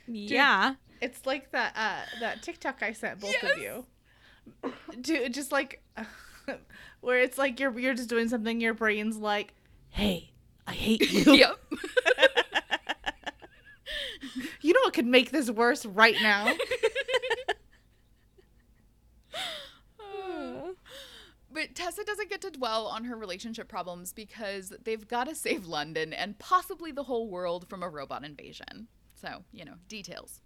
[0.06, 0.76] yeah.
[1.04, 3.52] It's like that uh that TikTok I sent both yes.
[3.52, 3.84] of you.
[5.02, 5.82] Dude, just like
[7.02, 9.52] where it's like you're you're just doing something, your brain's like,
[9.90, 10.30] "Hey,
[10.66, 11.60] I hate you." yep.
[14.62, 16.50] you know what could make this worse right now?
[21.52, 25.66] but Tessa doesn't get to dwell on her relationship problems because they've got to save
[25.66, 28.88] London and possibly the whole world from a robot invasion.
[29.14, 30.40] So, you know, details.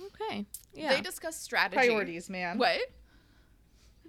[0.00, 0.46] Okay.
[0.72, 0.94] Yeah.
[0.94, 1.76] They discuss strategy.
[1.76, 2.58] Priorities, man.
[2.58, 2.80] What?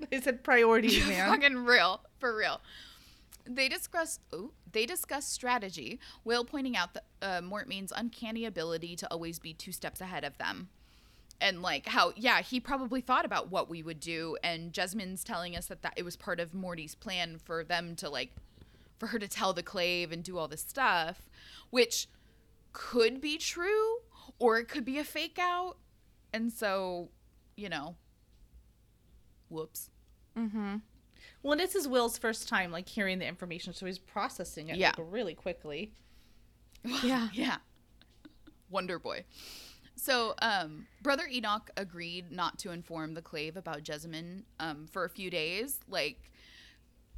[0.10, 1.30] They said priorities, man.
[1.30, 2.60] Fucking real, for real.
[3.46, 4.20] They discuss.
[4.34, 6.02] Oh, they discuss strategy.
[6.26, 10.38] Will pointing out that uh, Mortmain's uncanny ability to always be two steps ahead of
[10.38, 10.68] them,
[11.40, 15.56] and like how yeah he probably thought about what we would do, and Jasmine's telling
[15.56, 18.32] us that that it was part of Morty's plan for them to like,
[18.98, 21.30] for her to tell the Clave and do all this stuff,
[21.70, 22.08] which
[22.74, 24.00] could be true
[24.40, 25.78] or it could be a fake out.
[26.34, 27.10] And so,
[27.56, 27.96] you know,
[29.50, 29.90] whoops.
[30.38, 30.78] Mm-hmm.
[31.44, 34.94] Well, this is Will's first time like hearing the information, so he's processing it yeah.
[34.98, 35.94] like, really quickly.
[37.04, 37.58] yeah, yeah.
[38.70, 39.26] Wonder Boy.
[39.96, 45.10] So, um, Brother Enoch agreed not to inform the Clave about Jessamine um, for a
[45.10, 46.32] few days, like,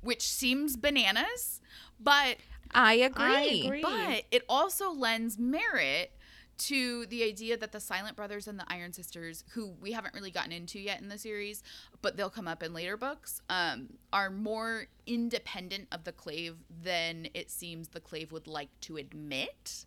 [0.02, 1.60] which seems bananas,
[2.00, 2.38] but
[2.72, 3.26] I agree.
[3.26, 3.82] I agree.
[3.82, 6.12] But it also lends merit
[6.58, 10.32] to the idea that the Silent Brothers and the Iron Sisters, who we haven't really
[10.32, 11.64] gotten into yet in the series,
[12.02, 17.28] but they'll come up in later books, um, are more independent of the Clave than
[17.34, 19.86] it seems the Clave would like to admit.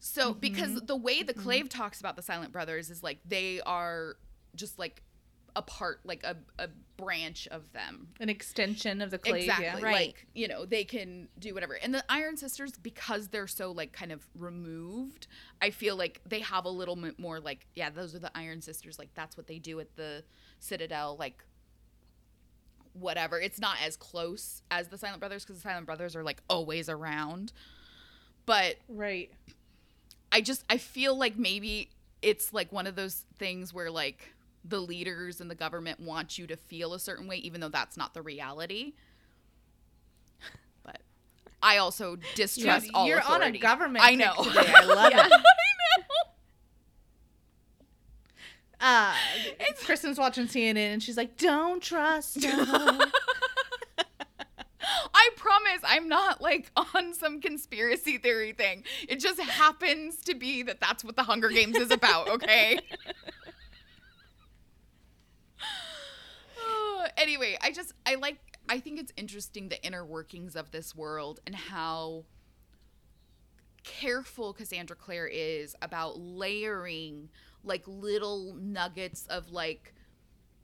[0.00, 0.40] So, mm-hmm.
[0.40, 1.42] because the way the mm-hmm.
[1.42, 1.78] Clave mm-hmm.
[1.78, 4.16] talks about the Silent Brothers is like they are
[4.54, 5.02] just like
[5.56, 9.36] a part, like a, a branch of them, an extension of the clave.
[9.36, 9.80] Exactly, yeah.
[9.80, 10.06] right?
[10.08, 11.74] Like you know, they can do whatever.
[11.74, 15.26] And the Iron Sisters, because they're so like kind of removed,
[15.60, 18.60] I feel like they have a little bit more like, yeah, those are the Iron
[18.60, 18.98] Sisters.
[18.98, 20.22] Like that's what they do at the
[20.60, 21.16] Citadel.
[21.18, 21.42] Like
[22.92, 23.40] whatever.
[23.40, 26.88] It's not as close as the Silent Brothers because the Silent Brothers are like always
[26.88, 27.52] around.
[28.44, 29.32] But right,
[30.30, 31.90] I just I feel like maybe
[32.22, 34.34] it's like one of those things where like
[34.68, 37.96] the leaders and the government want you to feel a certain way, even though that's
[37.96, 38.94] not the reality.
[40.84, 41.00] But
[41.62, 43.44] I also distrust all You're authority.
[43.44, 44.04] on a government.
[44.04, 44.34] I know.
[44.42, 44.72] Today.
[44.74, 45.26] I love yeah.
[45.26, 45.32] it.
[45.32, 45.44] I know.
[48.78, 49.14] Uh,
[49.84, 52.44] Kristen's watching CNN and she's like, "Don't trust."
[55.14, 58.84] I promise I'm not like on some conspiracy theory thing.
[59.08, 62.78] It just happens to be that that's what the Hunger Games is about, okay?
[67.16, 71.40] anyway, I just I like I think it's interesting the inner workings of this world
[71.46, 72.24] and how
[73.84, 77.28] careful Cassandra Clare is about layering
[77.62, 79.94] like little nuggets of like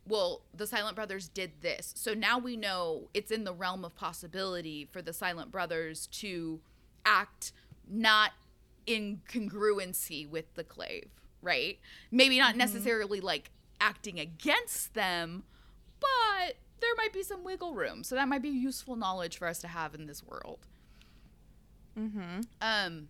[0.04, 1.92] well, the Silent Brothers did this.
[1.96, 6.60] So now we know it's in the realm of possibility for the Silent Brothers to
[7.04, 7.52] act
[7.88, 8.32] not
[8.86, 11.08] in congruency with the Clave,
[11.40, 11.78] right?
[12.10, 12.58] Maybe not mm-hmm.
[12.58, 15.44] necessarily like acting against them,
[16.02, 18.04] but there might be some wiggle room.
[18.04, 20.66] So that might be useful knowledge for us to have in this world.
[21.98, 22.40] Mm-hmm.
[22.60, 23.08] Um,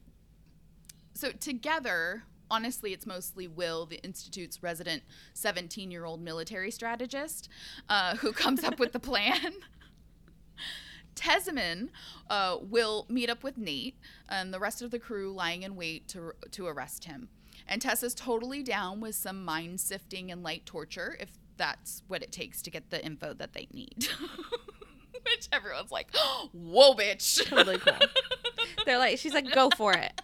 [1.14, 5.02] so together, honestly, it's mostly Will, the Institute's resident
[5.34, 7.48] 17 year old military strategist,
[7.88, 9.52] uh, who comes up with the plan.
[11.14, 11.90] Tesman
[12.30, 13.96] uh, will meet up with Nate
[14.28, 17.28] and the rest of the crew lying in wait to, to arrest him.
[17.68, 22.32] And Tessa's totally down with some mind sifting and light torture if that's what it
[22.32, 24.08] takes to get the info that they need.
[25.24, 26.08] Which everyone's like,
[26.52, 27.48] whoa, bitch.
[27.48, 27.94] Totally cool.
[28.86, 30.20] They're like, she's like, go for it.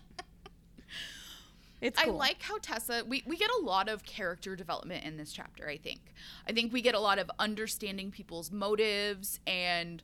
[1.81, 2.15] It's cool.
[2.15, 5.69] I like how Tessa we, we get a lot of character development in this chapter,
[5.69, 6.01] I think.
[6.47, 10.03] I think we get a lot of understanding people's motives and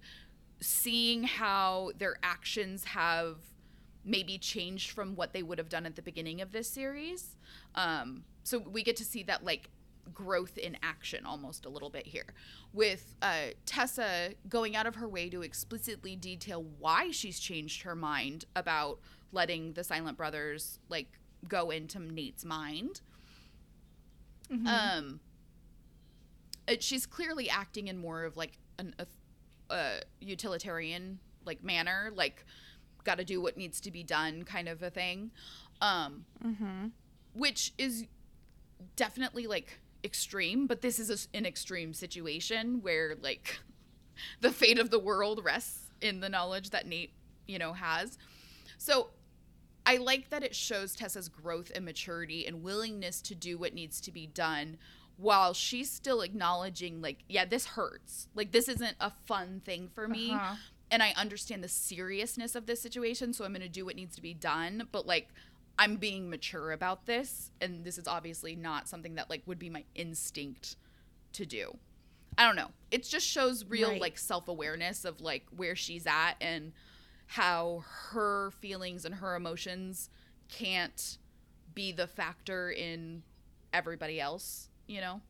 [0.60, 3.38] seeing how their actions have
[4.04, 7.36] maybe changed from what they would have done at the beginning of this series.
[7.74, 9.70] Um, so we get to see that like
[10.12, 12.26] growth in action almost a little bit here
[12.72, 17.94] with uh, tessa going out of her way to explicitly detail why she's changed her
[17.94, 18.98] mind about
[19.32, 23.00] letting the silent brothers like go into nate's mind
[24.52, 24.66] Mm-hmm.
[24.66, 25.20] um
[26.68, 29.06] it, she's clearly acting in more of like an a,
[29.74, 32.44] a utilitarian like manner like
[33.04, 35.30] got to do what needs to be done kind of a thing
[35.80, 36.88] um Mm-hmm.
[37.34, 38.04] which is
[38.96, 43.58] definitely like extreme but this is a an extreme situation where like
[44.40, 47.12] the fate of the world rests in the knowledge that nate
[47.46, 48.18] you know has
[48.78, 49.10] so
[49.86, 54.00] i like that it shows tessa's growth and maturity and willingness to do what needs
[54.00, 54.76] to be done
[55.16, 60.06] while she's still acknowledging like yeah this hurts like this isn't a fun thing for
[60.08, 60.56] me Uh-huh.
[60.90, 64.14] and I understand the seriousness of this situation, so I'm going to do what needs
[64.16, 65.28] to be done, but like
[65.78, 69.70] I'm being mature about this and this is obviously not something that like would be
[69.70, 70.76] my instinct
[71.32, 71.76] to do.
[72.38, 72.70] I don't know.
[72.90, 74.00] It just shows real Right.
[74.00, 76.72] like self-awareness of like where she's at and
[77.26, 80.10] how her feelings and her emotions
[80.48, 81.18] can't
[81.74, 83.22] be the factor in
[83.72, 85.20] everybody else, you know?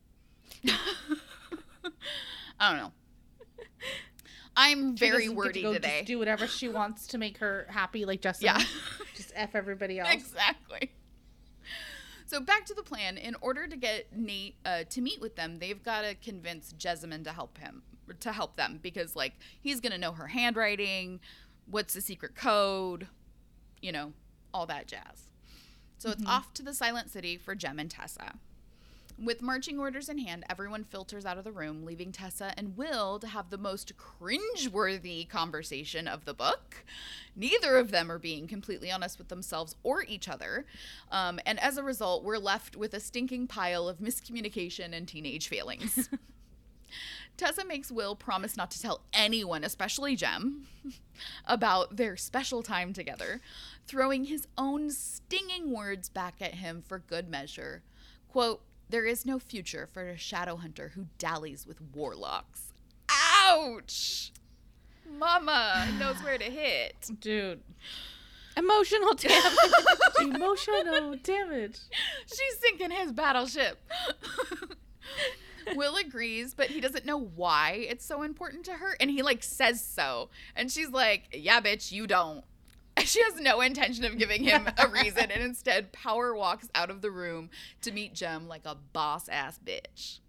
[2.61, 2.93] I don't know.
[4.57, 6.03] I'm very wordy to go today.
[6.07, 8.47] Do whatever she wants to make her happy, like Justin.
[8.47, 8.63] Yeah.
[9.15, 10.13] just f everybody else.
[10.13, 10.93] exactly.
[12.27, 13.19] So back to the plan.
[13.19, 17.25] In order to get Nate uh, to meet with them, they've got to convince Jessamine
[17.25, 17.83] to help him
[18.21, 21.21] to help them because like he's gonna know her handwriting,
[21.67, 23.07] what's the secret code,
[23.81, 24.13] you know,
[24.53, 25.29] all that jazz.
[25.99, 28.35] So it's off to the Silent City for Jem and Tessa.
[29.23, 33.21] With marching orders in hand, everyone filters out of the room, leaving Tessa and Will
[33.21, 36.85] to have the most cringeworthy conversation of the book.
[37.37, 40.67] Neither of them are being completely honest with themselves or each other.
[41.13, 45.47] Um, and as a result, we're left with a stinking pile of miscommunication and teenage
[45.47, 46.09] failings.
[47.37, 50.67] Tessa makes Will promise not to tell anyone, especially Jem,
[51.47, 53.41] about their special time together,
[53.87, 57.83] throwing his own stinging words back at him for good measure.
[58.29, 58.61] Quote,
[58.95, 62.73] there is no future for a shadow hunter who dallies with warlocks.
[63.11, 64.31] Ouch!
[65.19, 67.11] Mama knows where to hit.
[67.21, 67.61] Dude.
[68.57, 69.53] Emotional damage.
[70.21, 71.81] Emotional damage.
[72.25, 73.83] She's sinking his battleship.
[75.75, 78.97] Will agrees, but he doesn't know why it's so important to her.
[79.01, 80.29] And he like says so.
[80.55, 82.45] And she's like, Yeah, bitch, you don't.
[83.05, 87.03] She has no intention of giving him a reason and instead power walks out of
[87.03, 87.51] the room
[87.83, 90.21] to meet Jem like a boss ass bitch.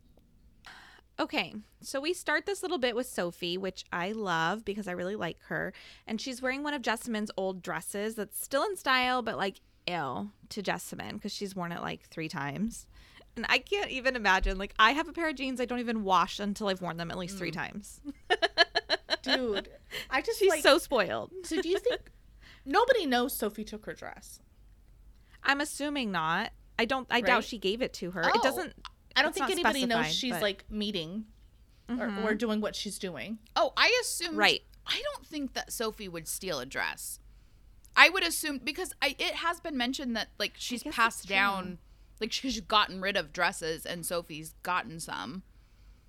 [1.18, 5.16] Okay, so we start this little bit with Sophie, which I love because I really
[5.16, 5.74] like her.
[6.06, 10.32] And she's wearing one of Jessamine's old dresses that's still in style, but like ill
[10.50, 12.86] to Jessamine because she's worn it like three times.
[13.38, 14.58] And I can't even imagine.
[14.58, 17.12] Like, I have a pair of jeans I don't even wash until I've worn them
[17.12, 17.56] at least three mm.
[17.56, 18.02] times.
[19.24, 19.70] Dude.
[20.10, 21.32] I just She's like so spoiled.
[21.44, 22.12] So do you think
[22.66, 24.40] nobody knows Sophie took her dress?
[25.44, 26.52] I'm assuming not.
[26.78, 28.22] I don't, I doubt she gave it to her.
[28.26, 28.74] Oh, It doesn't,
[29.16, 31.26] I don't think anybody knows she's but- like meeting
[31.88, 32.24] or, Mhm.
[32.26, 33.38] or doing what she's doing.
[33.56, 34.36] Oh, I assume.
[34.36, 34.64] Right.
[34.88, 37.20] I don't think that Sophie would steal a dress.
[37.96, 41.78] I would assume because I it has been mentioned that like she's passed down
[42.20, 45.44] like she's gotten rid of dresses and Sophie's gotten some.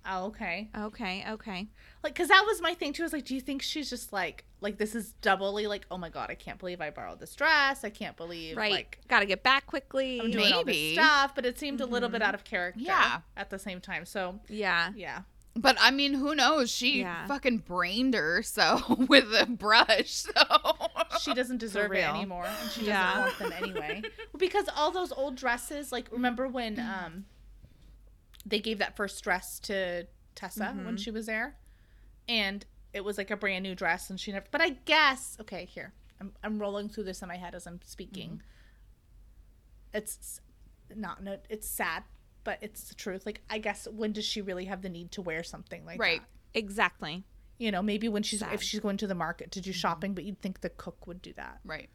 [0.09, 0.69] Oh, okay.
[0.77, 1.67] okay, okay.
[2.03, 3.03] Like, cause that was my thing too.
[3.03, 5.97] I was like, do you think she's just like, like this is doubly like, oh
[5.97, 7.83] my god, I can't believe I borrowed this dress.
[7.83, 8.71] I can't believe Right.
[8.71, 10.21] like Got to get back quickly.
[10.21, 10.95] I'm doing all Maybe.
[10.95, 11.35] this stuff.
[11.35, 12.25] But it seemed a little bit Mhm.
[12.25, 12.79] out of character.
[12.81, 13.19] Yeah.
[13.35, 14.91] At the same time, so yeah.
[14.95, 15.21] yeah.
[15.55, 16.69] But I mean, who knows?
[16.71, 17.25] She Yeah.
[17.25, 20.11] fucking brained her so with a brush.
[20.11, 20.31] So
[21.19, 23.23] she doesn't deserve it anymore and she Yeah.
[23.23, 27.25] doesn't want them anyway well, because all those old dresses like remember when um
[28.47, 30.99] they gave that first dress to tessa when Mhm.
[31.03, 31.57] she was there
[32.29, 35.65] and it was like a brand new dress and she never but i guess okay
[35.65, 39.97] here i'm, I'm rolling through this in my head as i'm speaking mm-hmm.
[39.97, 40.41] it's
[40.95, 42.03] not no it's sad
[42.43, 45.21] but it's the truth like i guess when does she really have the need to
[45.21, 46.21] wear something like Right.
[46.21, 47.23] that Right, Exactly.
[47.57, 48.53] you know maybe when she's Sad.
[48.53, 49.77] if she's going to the market to do mm-hmm.
[49.77, 51.89] shopping but you'd think the cook would do that right.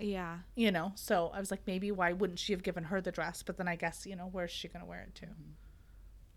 [0.00, 0.38] Yeah.
[0.54, 3.42] you know so i was like maybe why wouldn't she have given her the dress
[3.42, 5.52] but then i guess you know where's she gonna wear it to mm-hmm.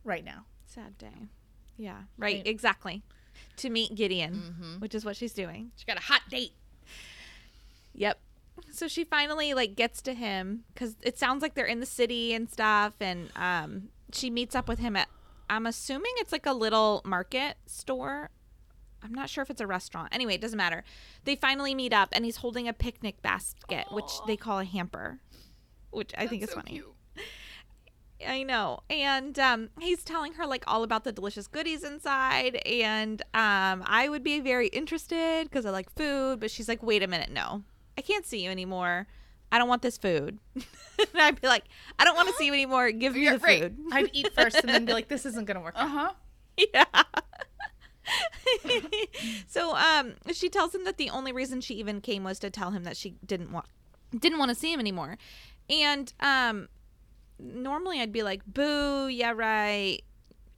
[0.10, 1.30] Right now Sad day.
[1.78, 1.93] Yeah.
[2.18, 2.36] Right.
[2.38, 2.47] Right.
[2.47, 3.01] Exactly.
[3.57, 4.80] To meet Gideon, Mm-hmm.
[4.82, 5.72] which is what she's doing.
[5.78, 6.51] She got a hot date.
[7.95, 8.20] Yep.
[8.72, 12.34] So she finally like gets to him because it sounds like they're in the city
[12.34, 15.07] and stuff, and um, she meets up with him at.
[15.49, 18.30] I'm assuming it's like a little market store.
[19.01, 20.10] I'm not sure if it's a restaurant.
[20.12, 20.84] Anyway, it doesn't matter.
[21.24, 25.20] They finally meet up, and he's holding a picnic basket, which they call a hamper,
[25.89, 26.72] which I think is so funny.
[26.72, 26.93] cute.
[28.28, 28.82] I know.
[28.89, 32.61] And um, he's telling her like all about the delicious goodies inside.
[32.65, 36.39] And um, I would be very interested because I like food.
[36.39, 37.63] But she's like, wait a minute, no,
[37.97, 39.07] I can't see you anymore.
[39.51, 40.38] I don't want this food.
[40.55, 41.63] and I'd be like,
[41.97, 42.91] I don't want to see you anymore.
[42.91, 43.61] Give me Yeah, the right.
[43.63, 43.78] food.
[43.91, 45.74] I'd eat first and then be like, this isn't gonna work.
[45.76, 46.11] Uh huh.
[46.74, 46.86] yeah.
[49.47, 52.72] so um she tells him that the only reason she even came was to tell
[52.72, 53.65] him that she didn't want
[54.17, 55.17] didn't want to see him anymore.
[55.70, 56.70] And um
[57.40, 60.02] normally I'd be like, "Boo, yeah right.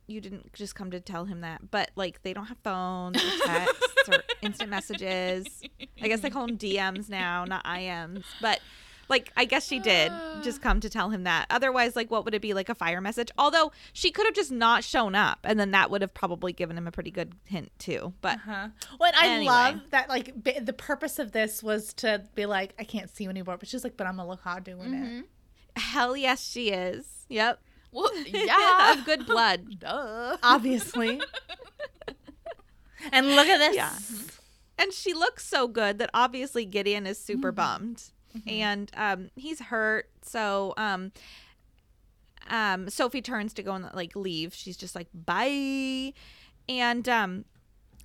[0.08, 3.46] You didn't just come to tell him that." But like they don't have phones or
[3.46, 5.62] texts or instant messages.
[6.02, 8.24] I guess they call them DMs now, not IMs.
[8.42, 8.60] But
[9.08, 10.12] like I guess she did
[10.42, 11.46] just come to tell him that.
[11.50, 13.30] Otherwise, like what would it be like a fire message?
[13.38, 16.78] Although she could have just not shown up, and then that would have probably given
[16.78, 18.14] him a pretty good hint too.
[18.22, 18.68] But Uh-huh.
[19.00, 19.46] Well, I Anyway.
[19.46, 20.10] love that.
[20.10, 23.58] Like b- the purpose of this was to be like, I can't see you anymore,
[23.58, 25.26] but she's like, but I'm gonna look hot doing it.
[25.76, 27.26] Hell yes, she is.
[27.30, 27.60] Yep,
[27.92, 28.94] Well, yeah.
[28.94, 29.80] of good blood.
[29.80, 30.38] Duh.
[30.44, 31.22] Obviously.
[33.12, 33.76] and look at this.
[33.76, 33.94] Yeah.
[34.78, 38.04] and she looks so good that obviously Gideon is super bummed
[38.48, 41.12] and um he's hurt so um
[42.50, 46.14] um Sophie turns to go and like leave she's just like bye
[46.70, 47.44] and um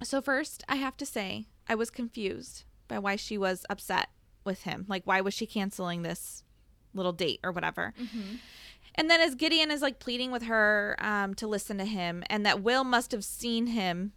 [0.02, 4.08] so first I have to say I was confused by why she was upset
[4.44, 6.42] with him like why was she canceling this
[6.96, 7.92] little date or whatever.
[8.94, 12.44] And then as Gideon is like pleading with her um to listen to him and
[12.46, 14.12] that Will must have seen him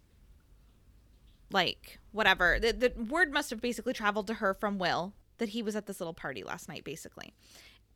[1.52, 5.62] like whatever the, the word must have basically traveled to her from will that he
[5.62, 7.32] was at this little party last night basically.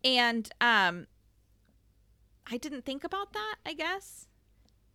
[0.05, 1.07] And um
[2.51, 4.27] i didn't think about that i guess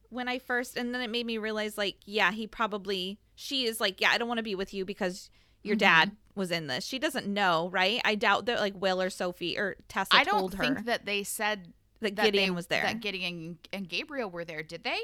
[0.09, 3.79] when i first and then it made me realize like yeah he probably she is
[3.79, 5.31] like yeah i don't want to be with you because
[5.63, 5.79] your mm-hmm.
[5.79, 9.57] dad was in this she doesn't know right i doubt that like will or sophie
[9.57, 13.01] or tessa I don't think that they said that that gideon they- was there That
[13.01, 14.99] Gideon and Gabriel were there, did they?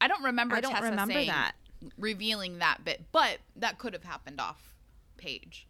[0.00, 0.56] I don't remember.
[0.56, 1.52] i don't Tessa remember saying- that
[1.98, 4.74] revealing that bit, but that could have happened off
[5.16, 5.66] page.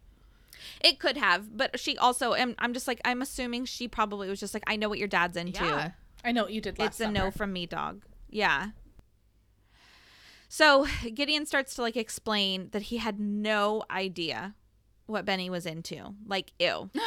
[0.81, 4.39] It could have, but she also am I'm just like I'm assuming she probably was
[4.39, 5.63] just like I know what your dad's into.
[5.63, 5.91] Yeah.
[6.23, 7.13] I know what you did last It's a summer.
[7.13, 8.03] no from me, dog.
[8.29, 8.69] Yeah.
[10.55, 10.85] So
[11.15, 14.53] Gideon starts to like explain that he had no idea
[15.07, 16.13] what Benny was into.
[16.27, 16.91] Like, ew.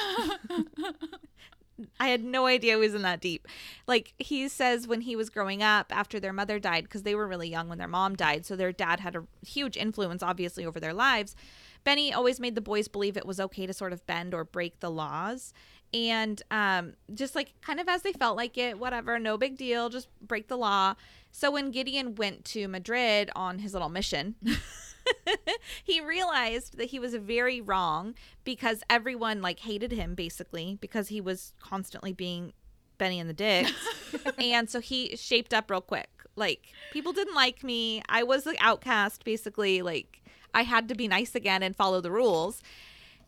[2.00, 3.46] I had no idea he was in that deep.
[3.86, 7.28] Like he says when he was growing up after their mother died because they were
[7.28, 10.80] really young when their mom died, so their dad had a huge influence obviously over
[10.80, 11.36] their lives.
[11.84, 14.80] Benny always made the boys believe it was okay to sort of bend or break
[14.80, 15.52] the laws.
[15.94, 19.88] And um, just like kind of as they felt like it, whatever, no big deal,
[19.88, 20.94] just break the law.
[21.30, 24.36] So when Gideon went to Madrid on his little mission,
[25.84, 28.14] he realized that he was very wrong
[28.44, 32.52] because everyone like hated him basically because he was constantly being
[32.98, 33.72] Benny and the Dicks.
[34.38, 36.08] and so he shaped up real quick.
[36.36, 38.02] Like people didn't like me.
[38.08, 39.82] I was the outcast basically.
[39.82, 40.22] Like
[40.54, 42.62] I had to be nice again and follow the rules.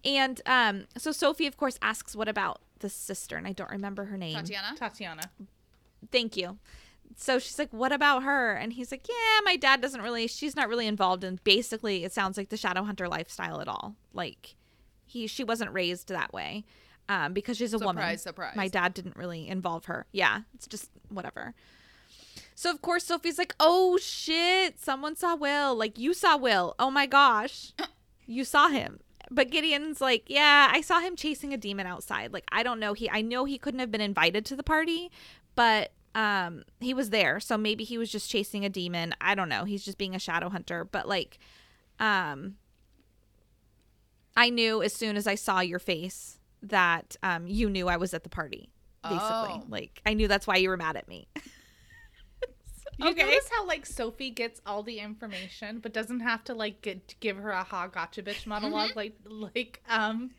[0.04, 4.04] And um so Sophie of course asks what about the sister and I don't remember
[4.06, 4.34] her name.
[4.34, 4.74] Tatiana.
[4.76, 5.22] Tatiana.
[6.12, 6.58] Thank you.
[7.16, 10.26] So she's like, "What about her?" And he's like, "Yeah, my dad doesn't really.
[10.26, 11.40] She's not really involved in.
[11.42, 13.96] Basically, it sounds like the shadow hunter lifestyle at all.
[14.12, 14.54] Like,
[15.06, 16.64] he she wasn't raised that way,
[17.08, 17.96] um, because she's a woman.
[18.02, 18.56] Surprise, surprise.
[18.56, 20.06] My dad didn't really involve her.
[20.12, 21.54] Yeah, it's just whatever."
[22.54, 24.78] So of course Sophie's like, "Oh shit!
[24.78, 25.74] Someone saw Will.
[25.74, 26.74] Like you saw Will.
[26.78, 27.72] Oh my gosh,
[28.26, 29.00] you saw him."
[29.30, 32.32] But Gideon's like, "Yeah, I saw him chasing a demon outside.
[32.32, 32.94] Like I don't know.
[32.94, 35.10] He I know he couldn't have been invited to the party,
[35.54, 37.38] but um he was there.
[37.40, 39.14] So maybe he was just chasing a demon.
[39.20, 39.64] I don't know.
[39.64, 40.84] He's just being a shadow hunter.
[40.84, 41.38] But like,
[42.00, 42.56] um,
[44.36, 48.14] I knew as soon as I saw your face that um you knew I was
[48.14, 48.70] at the party.
[49.02, 49.62] Basically, Oh.
[49.68, 51.28] like I knew that's why you were mad at me."
[52.98, 53.22] You Okay.
[53.22, 57.36] notice how like Sophie gets all the information, but doesn't have to like get give
[57.36, 60.32] her a ha gotcha bitch monologue like like um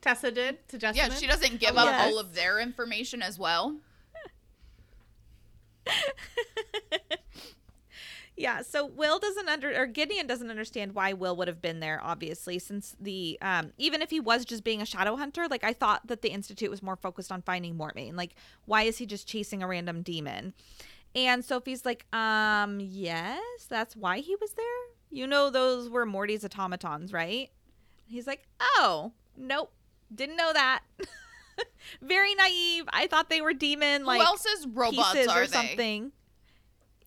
[0.00, 1.10] Tessa did to Jessamine.
[1.10, 2.06] Yeah, she doesn't give Oh, up yes.
[2.06, 3.76] all of their information as well.
[8.40, 11.98] Yeah, so Will doesn't under or Gideon doesn't understand why Will would have been there,
[12.00, 15.72] obviously, since the um even if he was just being a shadow hunter, like I
[15.72, 18.14] thought that the Institute was more focused on finding Mortmain.
[18.16, 20.54] Like, why is he just chasing a random demon?
[21.14, 24.64] And Sophie's like, um, yes, that's why he was there.
[25.10, 27.50] You know those were Morty's automatons, right?
[28.06, 29.72] He's like, Oh, nope.
[30.14, 30.80] Didn't know that.
[32.02, 32.84] Very naive.
[32.88, 35.52] I thought they were demon like Who else's robots are or they?
[35.52, 36.12] something.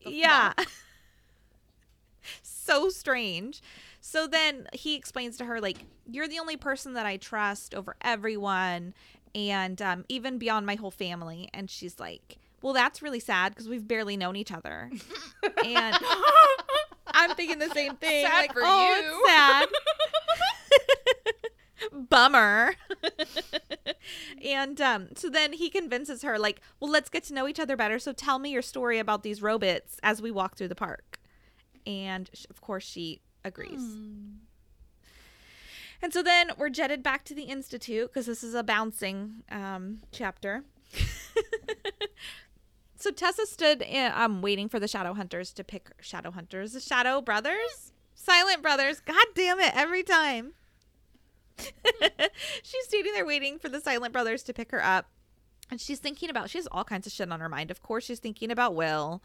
[0.04, 0.52] The yeah.
[2.42, 3.62] so strange.
[4.00, 7.96] So then he explains to her like you're the only person that I trust over
[8.00, 8.94] everyone
[9.34, 13.68] and um, even beyond my whole family and she's like well, that's really sad because
[13.68, 14.90] we've barely known each other.
[15.64, 15.96] and
[17.08, 18.26] I'm thinking the same thing.
[18.26, 19.68] Sad like, for oh, you." sad.
[22.08, 22.74] Bummer.
[24.44, 27.76] and um, so then he convinces her, like, well, let's get to know each other
[27.76, 27.98] better.
[27.98, 31.18] So tell me your story about these robots as we walk through the park.
[31.86, 33.96] And sh- of course, she agrees.
[36.00, 39.98] And so then we're jetted back to the institute because this is a bouncing um,
[40.12, 40.64] chapter.
[43.02, 46.80] So Tessa stood in, um, waiting for the shadow hunters to pick shadow hunters, the
[46.80, 49.00] shadow brothers, silent brothers.
[49.00, 50.52] God damn it, every time.
[52.62, 55.06] she's standing there waiting for the silent brothers to pick her up.
[55.70, 57.70] And she's thinking about, she has all kinds of shit on her mind.
[57.70, 59.22] Of course, she's thinking about Will,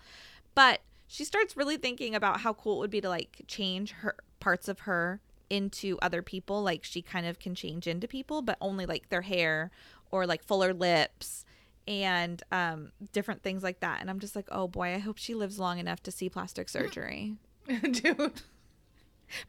[0.56, 4.16] but she starts really thinking about how cool it would be to like change her
[4.40, 6.64] parts of her into other people.
[6.64, 9.72] Like she kind of can change into people, but only like their hair
[10.10, 11.46] or like fuller lips
[11.88, 14.02] and um, different things like that.
[14.02, 16.70] And I'm just like, oh boy, I hope she lives long enough to see plastic
[16.70, 17.36] surgery.
[17.68, 18.42] Dude.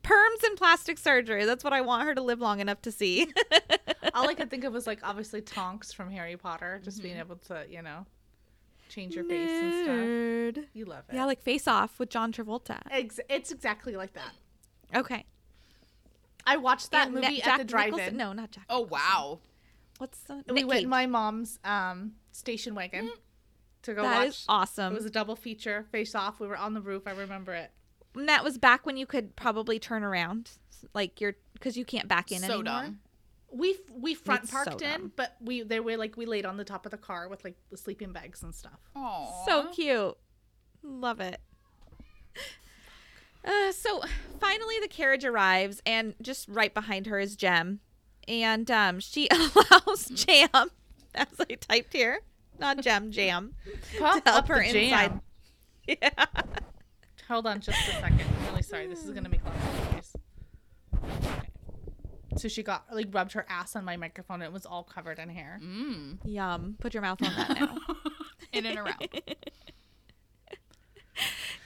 [0.03, 1.45] Perms and plastic surgery.
[1.45, 3.33] That's what I want her to live long enough to see.
[4.15, 7.37] All I could think of was like obviously Tonks from Harry Potter, just being able
[7.49, 8.05] to, you know,
[8.89, 10.65] change your face and stuff.
[10.75, 11.15] You love it.
[11.15, 12.81] Yeah, like Face Off with John Travolta.
[12.91, 14.33] Ex- it's exactly like that.
[14.95, 15.25] Okay.
[16.47, 18.17] I watched that And movie Ne- at the drive-in.
[18.17, 18.65] No, not Jack.
[18.69, 19.39] Oh wow.
[19.99, 23.11] What's the we went my mom's um, station wagon
[23.83, 24.29] to go That watch.
[24.29, 24.93] is awesome.
[24.93, 26.41] It was a double feature, face off.
[26.41, 27.03] We were on the roof.
[27.07, 27.71] I remember it.
[28.15, 30.53] And that was back when you could probably turn around,
[30.95, 32.63] like you're because you can't back in so anymore.
[32.65, 32.99] dumb.
[33.51, 36.57] We we front It's so parked in, but we they were like we laid on
[36.57, 38.79] the top of the car with like the sleeping bags and stuff.
[38.97, 39.45] Aww.
[39.47, 40.17] So cute.
[40.83, 41.41] Love it.
[43.45, 44.03] Uh, so
[44.41, 47.81] finally, the carriage arrives, and just right behind her is Jem,
[48.27, 50.49] and um, she allows Jam,
[51.15, 52.21] as I typed here,
[52.59, 53.55] not gem Jam,
[53.99, 54.83] Pump to help up her the jam.
[54.83, 55.21] inside.
[56.03, 56.27] Yeah.
[57.29, 58.21] Hold on just a second.
[58.21, 58.87] I'm really sorry.
[58.87, 60.13] This is gonna make lots of noise.
[61.25, 61.49] Okay.
[62.37, 64.43] So she got like rubbed her ass on my microphone.
[64.43, 65.59] And it was all covered in hair.
[65.63, 66.19] Mm.
[66.25, 66.77] Yum.
[66.79, 67.79] Put your mouth on that now.
[68.53, 69.09] In and around.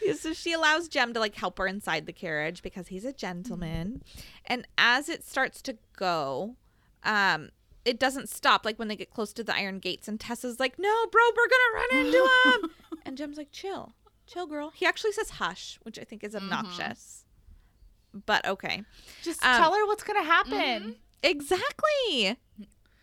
[0.04, 3.12] Yeah, so she allows Jem to like help her inside the carriage because he's a
[3.12, 4.02] gentleman.
[4.46, 6.56] And as it starts to go,
[7.04, 7.50] um,
[7.84, 8.64] it doesn't stop.
[8.64, 11.48] Like when they get close to the iron gates, and Tessa's like, "No, bro, we're
[11.48, 13.92] gonna run into him." and Jem's like, "Chill,
[14.26, 17.24] chill, girl." He actually says "hush," which I think is obnoxious.
[18.26, 18.84] But okay,
[19.22, 20.96] Just Um, tell her what's gonna happen.
[21.22, 22.36] exactly.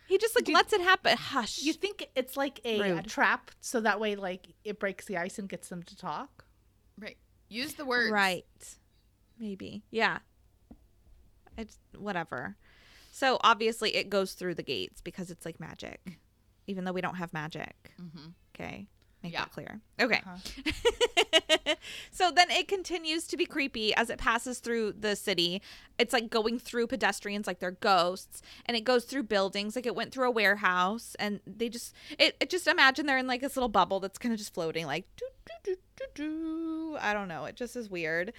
[0.07, 1.15] He just like Do- lets it happen.
[1.17, 1.61] Hush.
[1.61, 3.07] You think it's like a, a Rude.
[3.07, 6.45] trap, so that way like it breaks the ice and gets them to talk.
[6.97, 7.17] Right.
[7.47, 8.11] Use the word.
[8.11, 8.45] Right.
[9.39, 9.83] Maybe.
[9.91, 10.19] Yeah.
[11.57, 12.55] It's whatever.
[13.19, 15.99] So obviously it goes through the gates because it's like magic,
[16.67, 17.91] even though we don't have magic.
[18.01, 18.33] Mhm.
[18.55, 18.87] Okay.
[19.21, 19.41] Make Yeah.
[19.41, 19.81] that clear.
[19.99, 20.21] Okay.
[22.11, 25.61] so then it continues to be creepy as it passes through the city.
[25.97, 29.95] It's like going through pedestrians like they're ghosts and it goes through buildings like it
[29.95, 33.57] went through a warehouse and they just it, it just imagine they're in like this
[33.57, 35.25] little bubble that's kind of just floating like doo,
[35.65, 35.75] doo,
[36.15, 36.97] doo.
[37.01, 37.43] I don't know.
[37.43, 38.31] It just is weird.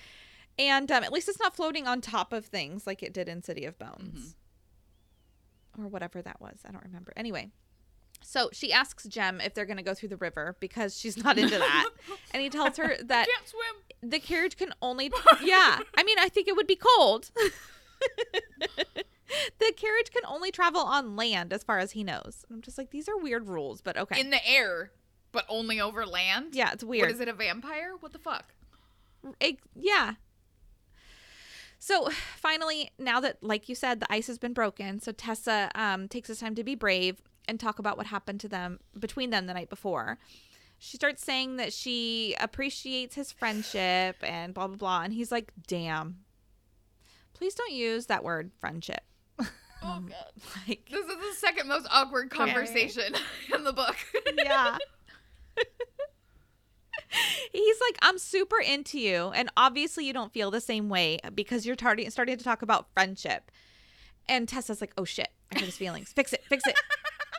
[0.59, 3.43] And um, at least it's not floating on top of things like it did in
[3.43, 4.37] City of Bones.
[5.79, 6.61] Or whatever that was.
[6.67, 7.13] I don't remember.
[7.17, 7.51] Anyway.
[8.23, 11.39] So she asks Jem if they're going to go through the river because she's not
[11.39, 11.89] into that.
[12.35, 13.27] and he tells her that
[14.03, 15.11] the carriage can only
[15.43, 17.31] yeah i mean i think it would be cold
[19.59, 22.79] the carriage can only travel on land as far as he knows and i'm just
[22.79, 24.91] like these are weird rules but okay In the air,
[25.33, 26.55] but only over land.
[26.55, 27.29] yeah it's weird is it?
[27.29, 27.93] A vampire?
[28.01, 28.55] What the fuck?
[29.39, 30.15] It- yeah
[31.81, 36.07] so finally now that like you said the ice has been broken so tessa um,
[36.07, 39.47] takes this time to be brave and talk about what happened to them between them
[39.47, 40.19] the night before
[40.79, 45.53] she starts saying that she appreciates his friendship and blah blah blah and he's like
[45.67, 46.19] damn
[47.35, 49.03] please don't use that word friendship
[49.83, 50.43] Oh god.
[50.69, 53.15] like This is the second most awkward conversation
[53.55, 53.97] in the book.
[54.37, 54.77] yeah.
[57.53, 61.67] He's like, I'm super into you, and obviously you don't feel the same way because
[61.67, 63.51] you're starting starting to talk about friendship.
[64.29, 66.13] And Tessa's like, Oh shit, I hurt his feelings.
[66.13, 66.77] Fix it, fix it.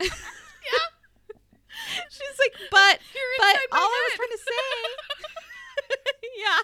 [0.00, 0.08] yeah.
[2.10, 2.98] She's like, But
[3.38, 4.52] but all I was trying to say,
[6.38, 6.58] yeah.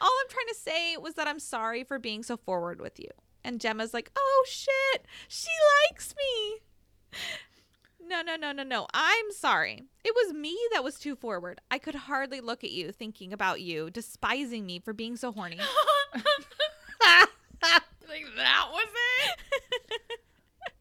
[0.00, 3.08] all I'm trying to say was that I'm sorry for being so forward with you.
[3.44, 5.50] And Gemma's like, oh shit, she
[5.90, 7.18] likes me.
[8.12, 8.86] No, no, no, no, no.
[8.92, 9.84] I'm sorry.
[10.04, 11.62] It was me that was too forward.
[11.70, 15.56] I could hardly look at you thinking about you, despising me for being so horny.
[17.02, 18.88] like that was
[19.24, 19.38] it?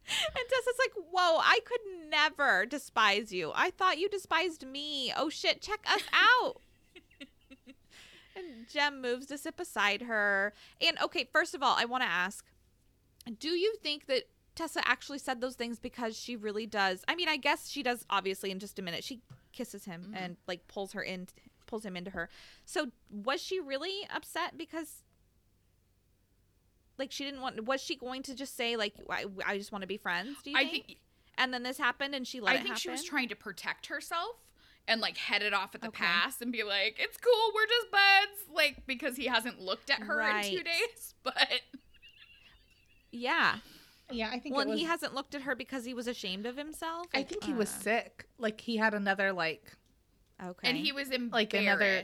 [0.09, 3.53] and Tessa's like, whoa, I could never despise you.
[3.55, 5.13] I thought you despised me.
[5.15, 6.57] Oh shit, check us out.
[8.36, 10.51] and Jem moves to sit beside her.
[10.86, 12.45] And okay, first of all, I want to ask
[13.39, 14.23] do you think that
[14.56, 17.04] Tessa actually said those things because she really does?
[17.08, 19.04] I mean, I guess she does obviously in just a minute.
[19.04, 19.22] She
[19.54, 20.16] kisses him mm-hmm.
[20.16, 21.28] and like pulls her in
[21.68, 22.30] pulls him into her.
[22.66, 25.04] So, was she really upset because
[27.02, 29.82] like she didn't want was she going to just say like I, I just want
[29.82, 30.86] to be friends do you I think?
[30.86, 30.99] think
[31.38, 32.80] and then this happened and she let I think happen?
[32.80, 34.36] she was trying to protect herself
[34.88, 36.04] and like head it off at the okay.
[36.06, 40.02] pass and be like it's cool we're just buds like because he hasn't looked at
[40.02, 40.45] her right.
[40.45, 41.62] in 2 days but
[43.12, 43.56] yeah
[44.14, 44.55] yeah, I think.
[44.55, 44.80] Well, was...
[44.80, 47.07] he hasn't looked at her because he was ashamed of himself.
[47.14, 48.28] I think he uh, was sick.
[48.38, 49.72] Like he had another like.
[50.43, 50.70] Okay.
[50.70, 51.34] And he was embarrassed.
[51.34, 52.03] Like another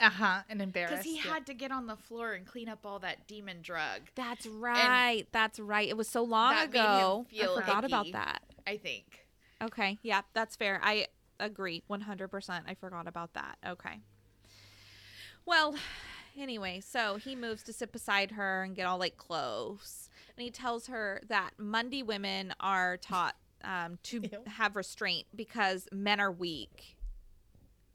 [0.00, 0.42] uh huh.
[0.48, 0.92] And embarrassed.
[0.92, 1.34] Because he yeah.
[1.34, 4.02] had to get on the floor and clean up all that demon drug.
[4.14, 5.18] That's right.
[5.18, 5.88] And that's right.
[5.88, 7.26] It was so long ago.
[7.32, 8.42] I forgot icky, about that.
[8.66, 9.26] I think.
[9.62, 9.98] Okay.
[10.02, 10.80] Yeah, that's fair.
[10.82, 11.06] I
[11.40, 12.62] agree 100%.
[12.66, 13.58] I forgot about that.
[13.66, 14.00] Okay.
[15.44, 15.74] Well,
[16.38, 20.07] anyway, so he moves to sit beside her and get all like close.
[20.38, 23.34] And he tells her that mundane women are taught
[23.64, 24.44] um, to Ew.
[24.46, 26.96] have restraint because men are weak.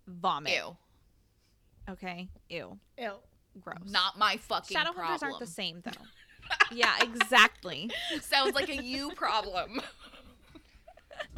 [0.07, 0.51] Vomit.
[0.51, 0.75] Ew.
[1.89, 2.27] Okay.
[2.49, 2.77] Ew.
[2.97, 3.13] Ew.
[3.61, 3.77] Gross.
[3.85, 5.19] Not my fucking Shadow problem.
[5.21, 5.91] aren't the same though.
[6.75, 7.89] yeah, exactly.
[8.21, 9.79] Sounds like a you problem.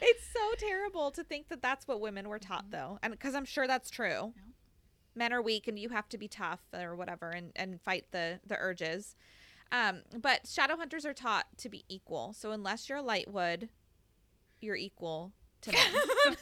[0.00, 2.98] it's so terrible to think that that's what women were taught though.
[3.02, 4.32] And cuz I'm sure that's true.
[4.34, 4.42] No.
[5.14, 8.40] Men are weak and you have to be tough or whatever and and fight the
[8.46, 9.14] the urges.
[9.72, 12.34] Um, but shadow hunters are taught to be equal.
[12.34, 13.70] So unless you're a lightwood,
[14.60, 15.80] you're equal to men.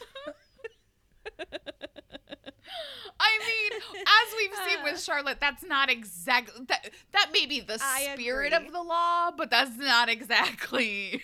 [3.21, 6.91] I mean, as we've seen with Charlotte, that's not exactly that.
[7.13, 8.67] That may be the I spirit agree.
[8.67, 11.23] of the law, but that's not exactly.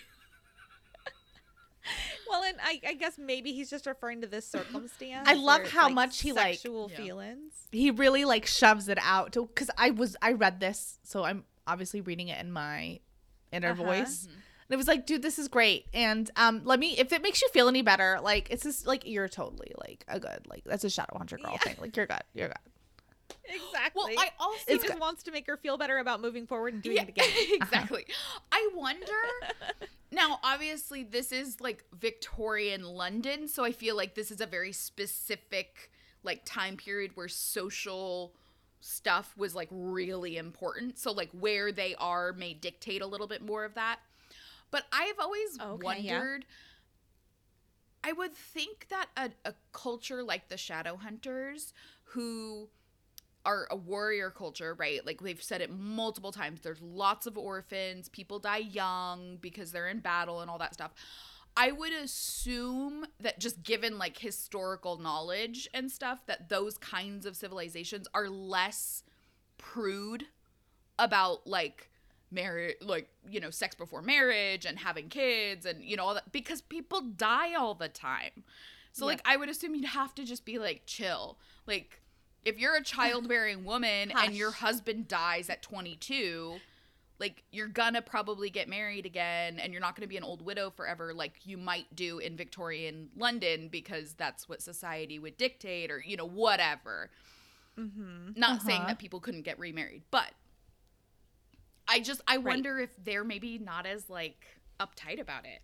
[2.29, 5.27] well, and I, I, guess maybe he's just referring to this circumstance.
[5.27, 7.53] I love how like much he like sexual feelings.
[7.71, 12.01] He really like shoves it out because I was I read this, so I'm obviously
[12.01, 12.99] reading it in my
[13.51, 13.83] inner uh-huh.
[13.83, 14.23] voice.
[14.23, 14.39] Mm-hmm
[14.69, 15.85] and it was like, dude, this is great.
[15.93, 19.03] And um, let me, if it makes you feel any better, like it's just like
[19.05, 21.59] you're totally like a good, like that's a Shadow Hunter girl yeah.
[21.59, 21.75] thing.
[21.79, 22.57] Like you're good, you're good.
[23.45, 24.13] Exactly.
[24.17, 24.99] Well, I also he just good.
[24.99, 27.29] wants to make her feel better about moving forward and doing yeah, it again.
[27.53, 28.05] exactly.
[28.09, 28.39] Uh-huh.
[28.51, 29.05] I wonder.
[30.11, 34.73] now, obviously, this is like Victorian London, so I feel like this is a very
[34.73, 35.91] specific
[36.23, 38.33] like time period where social
[38.79, 40.97] stuff was like really important.
[40.99, 43.99] So like where they are may dictate a little bit more of that.
[44.71, 46.45] But I've always okay, wondered.
[46.47, 48.09] Yeah.
[48.09, 51.73] I would think that a, a culture like the Shadow Hunters
[52.11, 52.69] who
[53.45, 55.05] are a warrior culture, right?
[55.05, 56.61] Like they've said it multiple times.
[56.61, 58.09] There's lots of orphans.
[58.09, 60.91] People die young because they're in battle and all that stuff.
[61.57, 67.35] I would assume that just given like historical knowledge and stuff, that those kinds of
[67.35, 69.03] civilizations are less
[69.57, 70.25] prude
[70.99, 71.89] about like
[72.29, 76.31] marriage like you know sex before marriage and having kids and you know all that
[76.31, 78.43] because people die all the time.
[78.91, 79.13] So yeah.
[79.13, 81.39] like i would assume you'd have to just be like chill.
[81.65, 82.01] Like
[82.45, 86.59] if you're a childbearing woman and your husband dies at 22
[87.19, 90.69] like you're gonna probably get married again and you're not gonna be an old widow
[90.69, 96.03] forever like you might do in victorian london because that's what society would dictate or
[96.05, 97.09] you know whatever
[97.77, 98.29] mm-hmm.
[98.35, 98.67] not uh-huh.
[98.67, 100.31] saying that people couldn't get remarried but
[101.87, 102.45] I just I right.
[102.45, 104.45] wonder if they're maybe not as like
[104.79, 105.61] uptight about it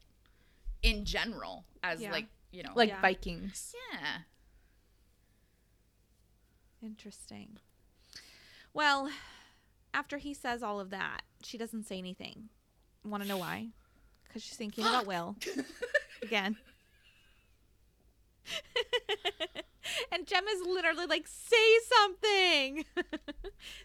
[0.81, 2.11] in general as yeah.
[2.11, 3.01] like you know like yeah.
[3.01, 3.75] Vikings.
[3.91, 4.17] Yeah.
[6.81, 7.57] Interesting.
[8.73, 9.09] Well,
[9.93, 12.49] after he says all of that, she doesn't say anything.
[13.05, 13.67] Want to know why?
[14.27, 15.35] Because she's thinking about Will
[16.23, 16.57] again.
[20.11, 22.85] and Jem is literally like, say something.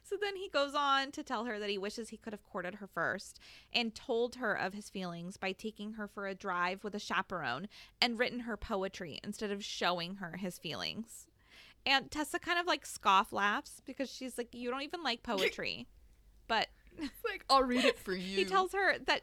[0.02, 2.76] so then he goes on to tell her that he wishes he could have courted
[2.76, 3.40] her first
[3.72, 7.68] and told her of his feelings by taking her for a drive with a chaperone
[8.00, 11.26] and written her poetry instead of showing her his feelings.
[11.86, 15.86] And Tessa kind of like scoff laughs because she's like, You don't even like poetry.
[16.48, 16.68] But
[17.24, 18.36] like, I'll read it for you.
[18.36, 19.22] he tells her that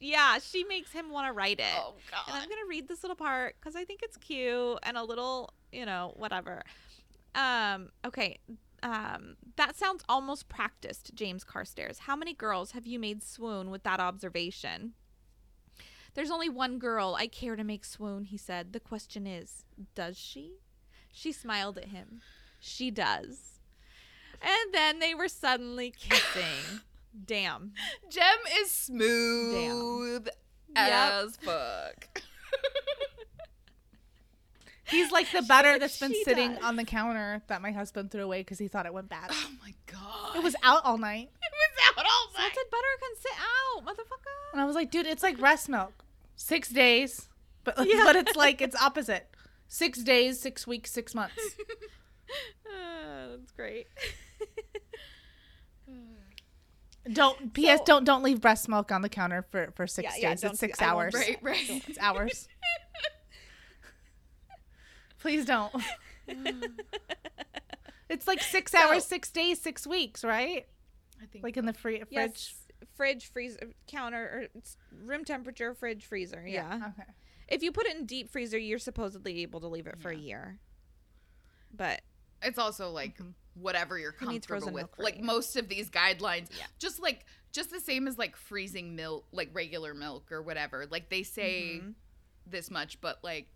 [0.00, 1.66] yeah, she makes him want to write it.
[1.76, 2.22] Oh god.
[2.28, 5.02] And I'm going to read this little part cuz I think it's cute and a
[5.02, 6.62] little, you know, whatever.
[7.34, 8.38] Um okay,
[8.82, 11.98] um that sounds almost practiced, James Carstairs.
[12.00, 14.94] How many girls have you made swoon with that observation?
[16.14, 18.72] There's only one girl I care to make swoon, he said.
[18.72, 19.64] The question is,
[19.94, 20.54] does she?
[21.12, 22.22] She smiled at him.
[22.58, 23.57] She does.
[24.42, 26.80] And then they were suddenly kissing.
[27.26, 27.72] Damn.
[28.10, 30.28] Jem is smooth
[30.74, 30.90] Damn.
[30.90, 31.54] as yep.
[31.54, 32.22] fuck.
[34.90, 36.64] He's like the butter that's been sitting does.
[36.64, 39.30] on the counter that my husband threw away because he thought it went bad.
[39.30, 40.36] Oh my god.
[40.36, 41.28] It was out all night.
[41.42, 42.52] it was out all night.
[42.54, 44.52] Salted butter can sit out, motherfucker.
[44.52, 45.92] And I was like, dude, it's like breast milk.
[46.36, 47.28] Six days.
[47.64, 48.02] But Yeah.
[48.04, 49.28] but it's like it's opposite.
[49.68, 51.36] Six days, six weeks, six months.
[52.66, 53.86] Uh, that's great.
[57.12, 57.78] Don't P.S.
[57.78, 60.40] So- don't don't leave breast milk on the counter for for six Yeah, yeah, days.
[60.42, 61.14] don't it's six I hours.
[61.14, 61.88] Right, right.
[61.88, 62.48] It's hours.
[65.20, 65.72] Please don't.
[68.10, 70.66] It's like six So- hours, six days, six weeks, right?
[71.22, 72.08] I think Like in the free fridge.
[72.10, 72.54] Yes,
[72.96, 76.42] fridge, freezer, counter, or it's room temperature, fridge, freezer.
[76.46, 76.76] Yeah.
[76.88, 77.02] Okay.
[77.48, 80.16] If you put it in deep freezer, you're supposedly able to leave it for a
[80.16, 80.58] year.
[81.70, 82.00] But
[82.42, 83.30] it's also like Mm-hmm.
[83.60, 84.88] Whatever you're comfortable with.
[84.98, 86.66] Like most of these guidelines, Yeah.
[86.78, 90.86] just like just the same as like freezing milk, like regular milk or whatever.
[90.90, 91.94] Like they say Mhm.
[92.46, 93.48] this much, but like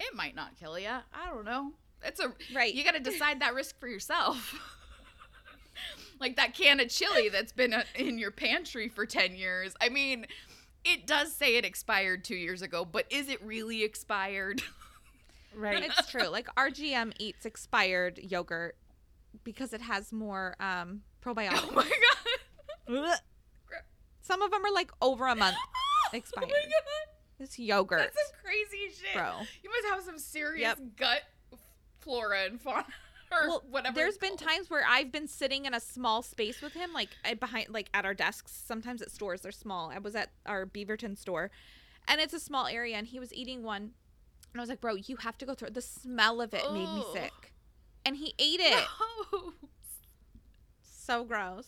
[0.00, 0.88] it might not kill you.
[0.88, 1.72] I don't know.
[2.04, 2.72] It's a Right.
[2.72, 4.54] You got to decide that risk for yourself.
[6.20, 9.74] like that can of chili that's been uh, in your pantry for 10 years.
[9.80, 10.26] I mean,
[10.84, 14.62] it does say it expired 2 years ago, but is it really expired?
[15.54, 15.82] Right.
[15.98, 16.28] it's true.
[16.28, 18.76] Like RGM eats expired yogurt
[19.44, 21.74] because it has more um, oh probiotics.
[21.74, 21.90] my
[22.88, 23.18] god.
[24.20, 25.56] Some of them are like over a month
[26.12, 26.50] expired.
[26.54, 27.14] Oh my god.
[27.40, 27.98] It's yogurt.
[28.00, 29.14] That's some crazy shit.
[29.14, 29.30] Bro.
[29.62, 30.78] You must have some serious Yep.
[30.96, 31.22] gut
[32.00, 32.84] flora and fauna
[33.30, 33.94] or well, whatever.
[33.94, 37.68] There's been times where I've been sitting in a small space with him, like behind,
[37.68, 38.52] like at our desks.
[38.66, 39.90] Sometimes at stores, they're small.
[39.90, 41.50] I was at our Beaverton store,
[42.08, 43.82] and it's a small area, and he was eating one,
[44.52, 46.72] and I was like, "Bro, you have to go through." it." The smell of it
[46.72, 47.52] made me sick,
[48.08, 48.84] and he ate it.
[49.32, 49.52] No.
[50.82, 51.66] So gross.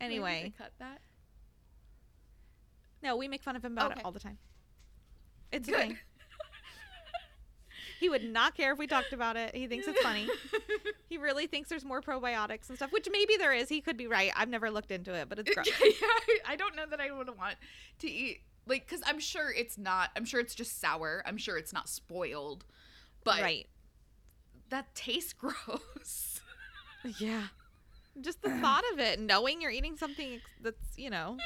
[0.00, 1.00] Anyway, cut that.
[3.02, 4.00] no, we make fun of him about Okay.
[4.00, 4.38] it all the time.
[5.52, 5.98] It's Good.
[8.00, 9.54] He would not care if we talked about it.
[9.56, 10.28] He thinks it's funny.
[11.10, 13.68] He really thinks there's more probiotics and stuff, which maybe there is.
[13.70, 14.30] He could be right.
[14.36, 15.66] I've never looked into it, but it's gross.
[15.82, 16.06] yeah,
[16.46, 17.56] I don't know that I would want
[18.00, 20.10] to eat like because I'm sure it's not.
[20.16, 21.22] I'm sure it's just sour.
[21.26, 22.66] I'm sure it's not spoiled,
[23.24, 23.66] but right.
[24.70, 26.40] That tastes gross.
[27.18, 27.44] Yeah.
[28.20, 31.36] Just the thought of it, knowing you're eating something that's, you know.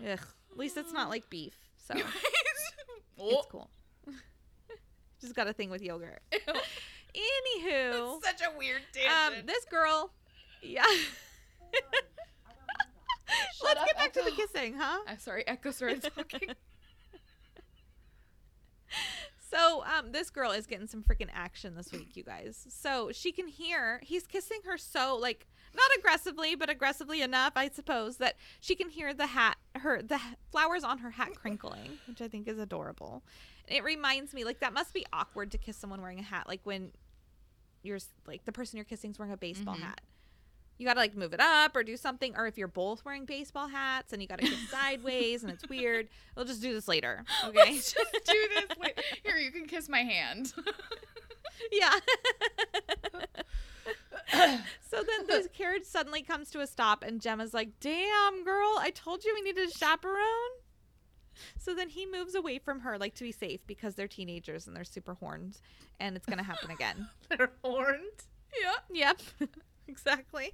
[0.00, 0.06] Ugh.
[0.52, 1.54] At least it's not like beef.
[1.86, 1.94] So
[3.18, 3.68] it's cool.
[5.20, 6.22] Just got a thing with yogurt.
[6.32, 9.46] Anywho, That's such a weird um, tangent.
[9.46, 10.12] this girl,
[10.62, 10.84] yeah.
[13.62, 15.00] Let's up, get back to the kissing, huh?
[15.06, 16.50] I'm sorry, Echo started talking.
[19.50, 22.66] So, um, this girl is getting some freaking action this week, you guys.
[22.70, 27.68] So she can hear he's kissing her so like not aggressively, but aggressively enough, I
[27.68, 30.20] suppose, that she can hear the hat, her the
[30.50, 33.22] flowers on her hat crinkling, which I think is adorable.
[33.68, 36.60] It reminds me like that must be awkward to kiss someone wearing a hat, like
[36.64, 36.92] when
[37.82, 39.80] you're like the person you're kissing is wearing a baseball Mhm.
[39.82, 40.00] hat.
[40.80, 43.68] You gotta like move it up or do something, or if you're both wearing baseball
[43.68, 47.72] hats and you gotta kiss sideways and it's weird, we'll just do this later, okay?
[47.74, 48.78] Let's just do this.
[48.78, 50.54] Wait, here, you can kiss my hand.
[51.70, 51.90] Yeah.
[54.32, 58.90] so then the carriage suddenly comes to a stop, and Gemma's like, Damn, girl, I
[58.94, 60.16] told you we needed a chaperone.
[61.58, 64.74] So then he moves away from her, like to be safe, because they're teenagers and
[64.74, 65.58] they're super horned,
[65.98, 67.08] and it's to happen again.
[67.28, 68.24] They're horned.
[68.58, 68.72] yeah.
[68.90, 69.20] yep,
[69.90, 70.52] exactly.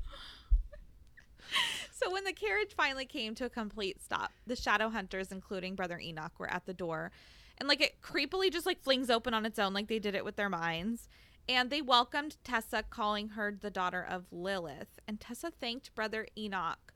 [1.92, 5.98] So when the carriage finally came to a complete stop, the shadow hunters, including Brother
[5.98, 7.10] Enoch, were at the door.
[7.58, 10.24] And like it creepily just like flings open on its own, like they did it
[10.24, 11.08] with their minds.
[11.48, 14.98] And they welcomed Tessa, calling her the daughter of Lilith.
[15.08, 16.92] And Tessa thanked Brother Enoch.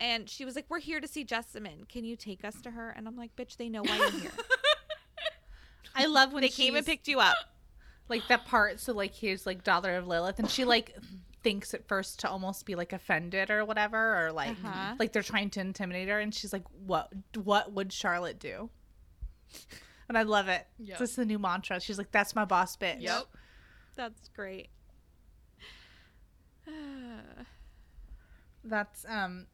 [0.00, 1.84] And she was like, We're here to see Jessamine.
[1.88, 2.90] Can you take us to her?
[2.90, 4.30] And I'm like, Bitch, they know why you're here.
[5.94, 7.36] I love when they came and picked you up.
[8.08, 8.80] like that part.
[8.80, 10.96] So like here's like daughter of Lilith, and she like
[11.44, 14.96] thinks at first to almost be like offended or whatever, or like Uh-huh.
[14.98, 18.70] like they're trying to intimidate her, and she's like, what What would Charlotte do?
[20.06, 20.66] And I love it.
[20.80, 20.98] Yep.
[20.98, 21.80] This is the new mantra.
[21.80, 23.00] She's like, that's my boss bitch.
[23.00, 23.24] Yep.
[23.96, 24.68] That's great.
[28.64, 29.46] That's um.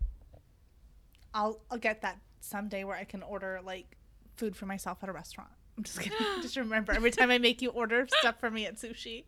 [1.33, 3.97] I'll I'll get that someday where I can order like
[4.37, 5.51] food for myself at a restaurant.
[5.77, 6.19] I'm just kidding.
[6.43, 9.25] just remember every time I make you order stuff for me at sushi.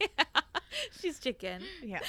[0.00, 0.06] Yeah.
[1.00, 1.62] She's chicken.
[1.82, 2.00] Yeah.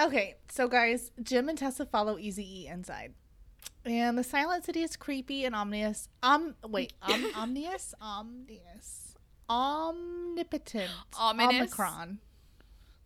[0.00, 3.12] Okay, so guys, Jem and Tessa follow Easy E inside.
[3.84, 6.08] And the silent city is creepy and ominous.
[6.22, 9.14] Um, wait, um, omnious, omnious,
[9.50, 11.54] omnipotent, Ominous.
[11.56, 12.18] Omicron,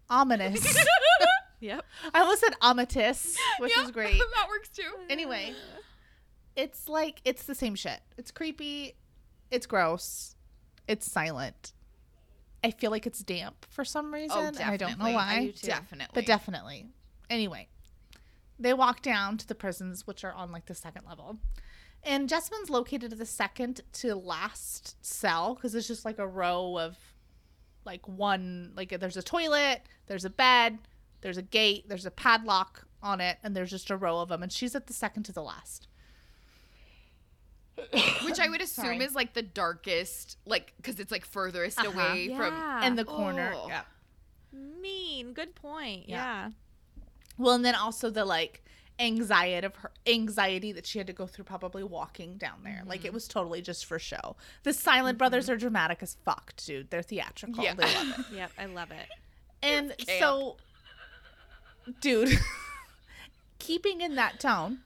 [0.08, 0.76] ominous.
[1.58, 1.86] Yep.
[2.12, 4.18] I almost said omitus, which Yeah, is great.
[4.18, 4.82] that works too.
[5.08, 5.54] Anyway,
[6.54, 7.98] it's like it's the same shit.
[8.18, 8.94] It's creepy.
[9.50, 10.36] It's gross.
[10.86, 11.72] It's silent.
[12.66, 14.56] I feel like it's damp for some oh, reason.
[14.58, 15.36] Oh, I don't know why.
[15.36, 15.68] I do too.
[15.68, 16.12] Definitely.
[16.14, 16.86] but definitely.
[17.30, 17.68] Anyway,
[18.58, 21.38] they walk down to the prisons, which are on like the second level.
[22.02, 26.76] And Jessamine's located at the second to last cell because it's just like a row
[26.76, 26.96] of
[27.84, 30.78] like one, like there's a toilet, there's a bed,
[31.20, 34.42] there's a gate, there's a padlock on it, and there's just a row of them.
[34.42, 35.86] And she's at the second to the last.
[38.24, 38.98] Which I would assume Sorry.
[39.04, 41.90] is like the darkest, like because it's like furthest Uh-huh.
[41.90, 42.54] away from.
[42.54, 42.86] Yeah.
[42.86, 43.52] in the corner.
[43.54, 43.68] Oh.
[43.68, 43.82] Yeah.
[44.52, 45.32] mean.
[45.32, 46.08] Good point.
[46.08, 46.16] Yeah.
[46.46, 46.50] Yeah.
[47.38, 48.62] Well, and then also the like
[48.98, 52.82] anxiety of her anxiety that she had to go through probably walking down there.
[52.86, 53.06] Like Mm-hmm.
[53.08, 54.36] it was totally just for show.
[54.62, 56.88] The Silent Brothers are dramatic as fuck, dude.
[56.90, 57.62] They're theatrical.
[57.62, 57.74] Yeah.
[57.74, 58.24] They love it.
[58.36, 58.50] Yep.
[58.58, 59.08] I love it.
[59.62, 60.56] And so
[62.00, 62.38] dude,
[63.58, 64.78] keeping in that tone,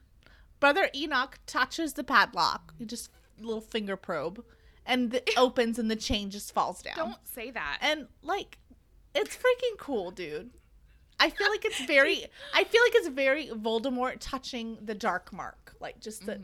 [0.60, 2.74] Brother Enoch touches the padlock.
[2.78, 4.44] He just little finger probe
[4.86, 6.94] and it opens and the chain just falls down.
[6.96, 7.78] Don't say that.
[7.80, 8.58] And like,
[9.14, 10.50] it's freaking cool, dude.
[11.18, 12.24] I feel like it's very.
[12.54, 16.40] I feel like it's very Voldemort touching the dark mark, like just the.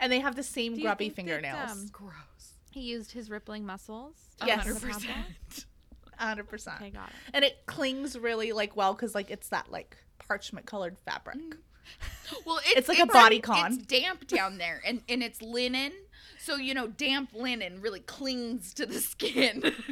[0.00, 1.70] And they have the same Do you grubby think that, fingernails.
[1.70, 2.54] um, Gross.
[2.72, 4.14] He used his rippling muscles.
[4.44, 4.64] Yes.
[4.64, 5.64] touch the 100%.
[6.18, 6.76] Hundred percent.
[6.80, 7.14] Okay, got it.
[7.34, 11.38] And it clings really like well because like it's that like parchment colored fabric.
[12.46, 13.74] Well, it's, It's like a body It's con.
[13.74, 15.92] It's damp down there, and and it's linen,
[16.38, 19.72] so you know damp linen really clings to the skin.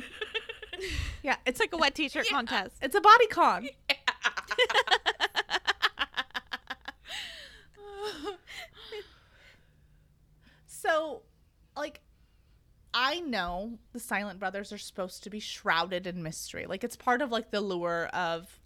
[1.22, 2.76] Yeah, it's It's like a wet t-shirt contest.
[2.80, 3.68] it's a body con.
[10.66, 11.22] So,
[11.76, 12.00] like,
[12.94, 16.66] I know the Silent Brothers are supposed to be shrouded in mystery.
[16.66, 18.59] Like, it's part of like the lure of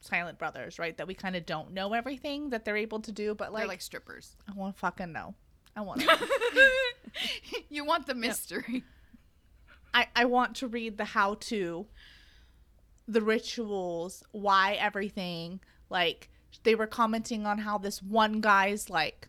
[0.00, 0.96] Silent Brothers, right?
[0.96, 3.66] That we kind of don't know everything that they're able to do, but like, They're
[3.68, 4.36] like, like strippers.
[4.48, 5.34] I want to fucking know.
[5.76, 6.02] I want.
[7.70, 8.84] You want the mystery.
[9.94, 11.86] I I want to read the how to,
[13.06, 15.60] the rituals, why everything.
[15.90, 16.28] Like
[16.64, 19.28] they were commenting on how this one guy's like,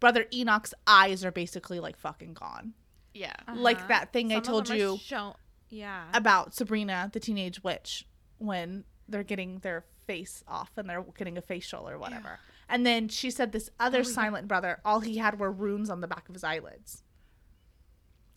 [0.00, 2.72] brother Enoch's eyes are basically like fucking gone.
[3.14, 3.34] Yeah.
[3.54, 3.88] Like Uh-huh.
[3.88, 5.34] that thing I Some of told them are you shown-
[5.70, 6.04] yeah.
[6.14, 8.06] about Sabrina the teenage witch
[8.38, 12.40] when they're getting their face off and they're getting a facial or whatever.
[12.68, 16.00] And then she said this other oh, silent brother, all he had were runes on
[16.00, 17.02] the back of his eyelids.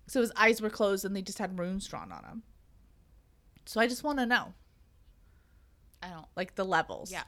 [0.08, 2.44] So his eyes were closed and they just had runes drawn on them.
[3.66, 4.54] So I just want to know,
[6.04, 6.26] I don't.
[6.36, 7.12] like the levels.
[7.12, 7.24] Yeah.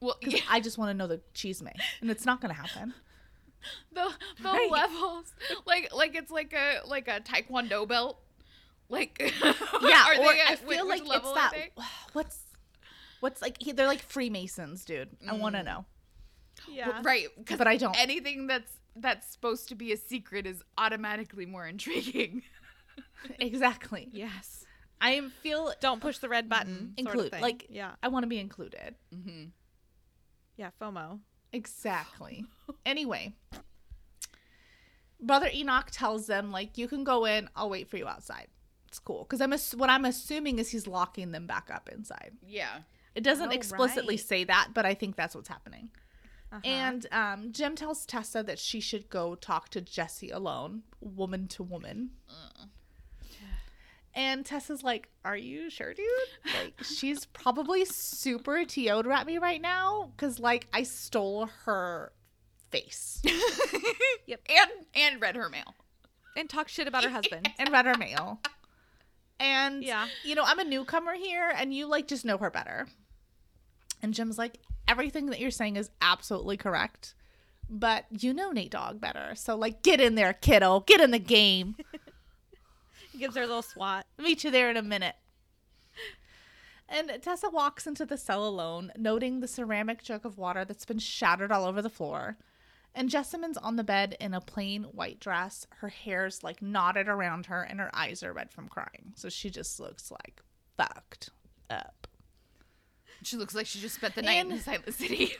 [0.00, 2.60] Well, yeah, I just want to know the cheese may, and it's not going to
[2.60, 2.94] happen.
[3.92, 4.10] the
[4.42, 4.70] the Right.
[4.70, 5.32] levels,
[5.66, 8.18] like like it's like a like a taekwondo belt.
[8.88, 11.52] Like Yeah, are or they I feel like it's that.
[12.12, 12.43] What's
[13.24, 13.56] what's like?
[13.60, 15.08] he- They're like Freemasons, dude.
[15.28, 15.84] I want to know,
[16.70, 17.00] yeah.
[17.02, 17.26] right?
[17.46, 17.98] 'cause but I don't.
[17.98, 22.42] anything that's that's supposed to be a secret is automatically more intriguing.
[23.40, 24.08] exactly.
[24.12, 24.64] Yes.
[25.00, 26.76] I am feel Don't push the red button.
[26.76, 27.42] sort of include thing.
[27.42, 27.92] like yeah.
[28.02, 28.94] I want to be included.
[29.14, 29.44] Mm-hmm.
[30.56, 30.70] Yeah.
[30.80, 31.18] FOMO.
[31.52, 32.44] Exactly.
[32.86, 33.34] anyway,
[35.20, 37.48] brother Enoch tells them like you can go in.
[37.56, 38.48] I'll wait for you outside.
[38.88, 42.32] It's cool because I'm ass- what I'm assuming is he's locking them back up inside.
[42.46, 42.78] Yeah.
[43.14, 44.20] It doesn't Oh, explicitly right.
[44.26, 45.90] say that, but I think that's what's happening.
[46.52, 46.60] Uh-huh.
[46.64, 51.62] And um, Jem tells Tessa that she should go talk to Jesse alone, woman to
[51.62, 52.10] woman.
[54.16, 56.06] And Tessa's like, "Are you sure, dude?
[56.62, 62.12] Like, she's probably super TO'd at me right now because, like, I stole her
[62.70, 63.20] face
[64.26, 64.40] Yep.
[64.48, 65.74] And and read her mail.
[66.36, 67.48] and talk shit about her husband.
[67.58, 68.40] and read her mail.
[69.40, 70.06] And Yeah.
[70.24, 72.86] you know, I'm a newcomer here, and you like just know her better."
[74.04, 77.14] And Jem's like, "Everything that you're saying is absolutely correct."
[77.70, 79.34] But you know Nate Dogg better.
[79.34, 80.80] So like get in there, kiddo.
[80.80, 81.76] Get in the game.
[83.18, 84.04] Gives her a little swat.
[84.18, 85.14] Meet you there in a minute.
[86.86, 90.98] And Tessa walks into the cell alone, noting the ceramic jug of water that's been
[90.98, 92.36] shattered all over the floor.
[92.94, 95.66] And Jessamine's on the bed in a plain white dress.
[95.78, 99.14] Her hair's like knotted around her, and her eyes are red from crying.
[99.16, 100.42] So she just looks like
[100.76, 101.30] fucked
[101.70, 102.03] up.
[103.24, 105.32] She looks like she just spent the night in And- the Silent City.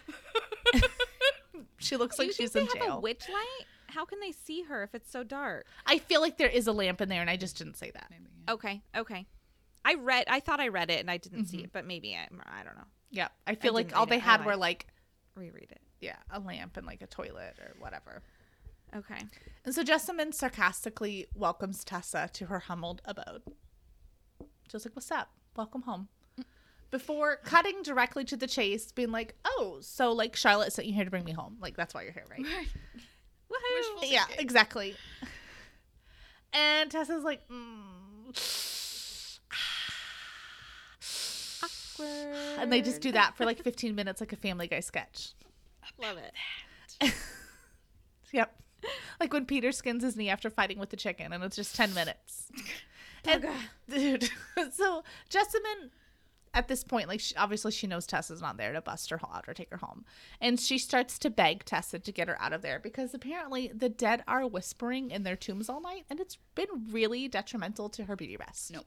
[1.78, 3.03] She looks Do like you she's think in they have a jail.
[3.03, 3.66] witch light?
[3.89, 5.66] How can they see her if it's so dark?
[5.87, 8.11] I feel like there is a lamp in there, and I just didn't say that.
[8.49, 8.82] Okay.
[8.97, 9.26] Okay.
[9.85, 10.24] I read.
[10.28, 11.57] I thought I read it and I didn't Mm-hmm.
[11.59, 12.26] see it, but maybe I.
[12.61, 12.85] I don't know.
[13.11, 14.22] Yeah, I feel like all they it.
[14.22, 14.87] I had were like,
[15.37, 15.80] Reread it.
[16.01, 18.22] yeah, a lamp and like a toilet or whatever.
[18.97, 19.18] Okay.
[19.64, 23.43] And so Jessamine sarcastically welcomes Tessa to her humbled abode.
[24.68, 25.28] Just like, what's up?
[25.57, 26.09] Welcome home.
[26.95, 31.05] Before cutting directly to the chase, being like, oh, so like Charlotte sent you here
[31.05, 31.57] to bring me home.
[31.61, 32.40] Like, that's why you're here, right?
[32.40, 32.68] Right.
[33.51, 34.11] Woohoo!
[34.11, 34.45] Yeah, thinking.
[34.45, 34.95] exactly.
[36.53, 38.95] And Tessa's like, mm.
[41.64, 42.59] Awkward.
[42.61, 45.32] and they just do that for like 15 minutes, like a Family Guy sketch.
[46.01, 47.12] Love it.
[48.34, 48.53] Yep.
[49.20, 51.95] Like when Peter skins his knee after fighting with the chicken, and it's just 10
[51.95, 52.51] minutes.
[53.24, 53.47] And,
[53.88, 54.28] dude,
[54.72, 55.90] so Jessamine,
[56.55, 59.44] at this point, like she, obviously she knows Tessa's not there to bust her out
[59.48, 60.05] or take her home,
[60.40, 63.88] and she starts to beg Tessa to get her out of there because apparently the
[63.88, 68.16] dead are whispering in their tombs all night, and it's been really detrimental to her
[68.16, 68.72] beauty rest.
[68.72, 68.86] Nope.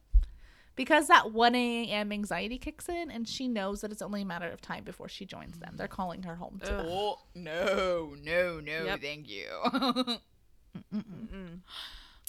[0.76, 2.12] Because that 1 a.m.
[2.12, 5.26] anxiety kicks in, and she knows that it's only a matter of time before she
[5.26, 5.74] joins them.
[5.76, 6.60] They're calling her home.
[6.64, 6.86] To them.
[6.88, 9.00] Oh no, no, no, Yep.
[9.00, 9.48] thank you.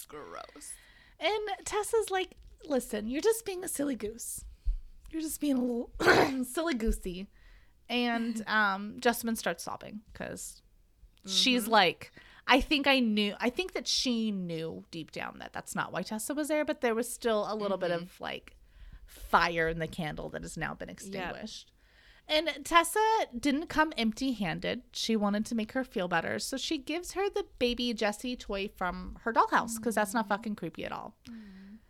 [0.08, 0.74] Gross.
[1.20, 2.32] And Tessa's like,
[2.68, 4.44] listen, you're just being a silly goose.
[5.12, 7.28] You're just being a little silly goosey.
[7.90, 10.62] And um, Jessamine starts sobbing because
[11.26, 11.72] she's mm-hmm.
[11.72, 12.12] like,
[12.48, 16.02] I think I knew, I think that she knew deep down that that's not why
[16.02, 18.24] Tessa was there, but there was still a little bit of mm-hmm.
[18.24, 18.56] like
[19.06, 21.72] fire in the candle that has now been extinguished.
[22.28, 23.00] And Tessa
[23.38, 24.84] didn't come empty handed.
[24.94, 26.38] She wanted to make her feel better.
[26.38, 30.34] So she gives her the baby Jessie toy from her dollhouse because that's not mm-hmm.
[30.34, 31.16] fucking creepy at all.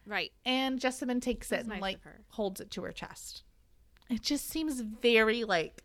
[0.09, 0.31] Right.
[0.43, 1.99] And Jessamine takes it and nice like
[2.29, 3.43] holds it to her chest.
[4.09, 5.83] It just seems very like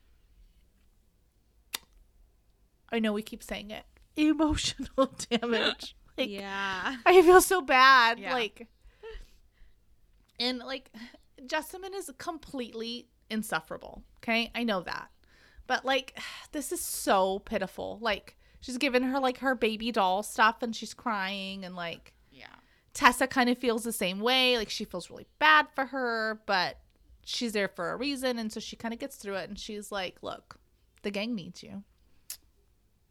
[2.91, 3.85] I know we keep saying it.
[4.17, 5.95] Emotional damage.
[6.17, 6.95] Like yeah.
[7.05, 8.21] I feel so bad.
[8.21, 8.35] Yeah.
[8.35, 8.69] Like
[10.39, 10.93] and like
[11.45, 14.05] Jessamine is completely insufferable.
[14.19, 14.53] Okay?
[14.55, 15.09] I know that.
[15.67, 16.17] But like
[16.53, 17.99] this is so pitiful.
[18.01, 22.14] Like she's given her like her baby doll stuff and she's crying and like.
[22.95, 24.57] Tessa kind of feels the same way.
[24.57, 26.79] Like she feels really bad for her, but
[27.25, 28.39] she's there for a reason.
[28.39, 30.57] And so she kind of gets through it and she's like, look,
[31.03, 31.83] the gang needs you.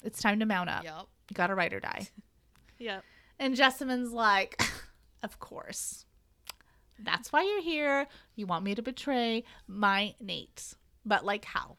[0.01, 0.83] It's time to mount up.
[0.83, 1.05] Yep.
[1.29, 2.07] You got to ride or die.
[2.79, 3.03] Yep.
[3.39, 4.61] And Jessamine's like,
[5.23, 6.05] of course.
[6.99, 8.07] That's why you're here.
[8.35, 10.73] You want me to betray my Nate.
[11.05, 11.77] But like how?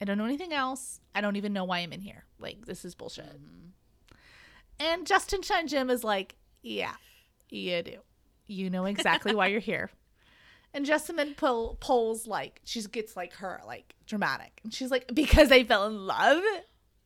[0.00, 1.00] I don't know anything else.
[1.14, 2.24] I don't even know why I'm in here.
[2.38, 3.26] Like this is bullshit.
[3.26, 4.14] Mm-hmm.
[4.78, 6.94] And Jessamine Jem is like, yeah,
[7.58, 7.96] you do.
[8.46, 9.90] You know exactly why you're here.
[10.72, 15.50] And Jessamine pull, pulls like she gets like her like dramatic, and she's like, because
[15.50, 16.44] I fell in love.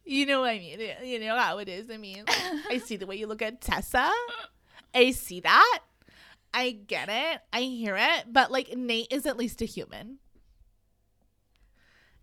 [0.05, 0.81] You know what I mean?
[1.03, 1.89] You know how it is.
[1.91, 2.25] I mean,
[2.69, 4.11] I see the way you look at Tessa.
[4.95, 5.79] I see that.
[6.53, 7.41] I get it.
[7.55, 8.25] I hear it.
[8.31, 10.19] But like Nate is at least a human.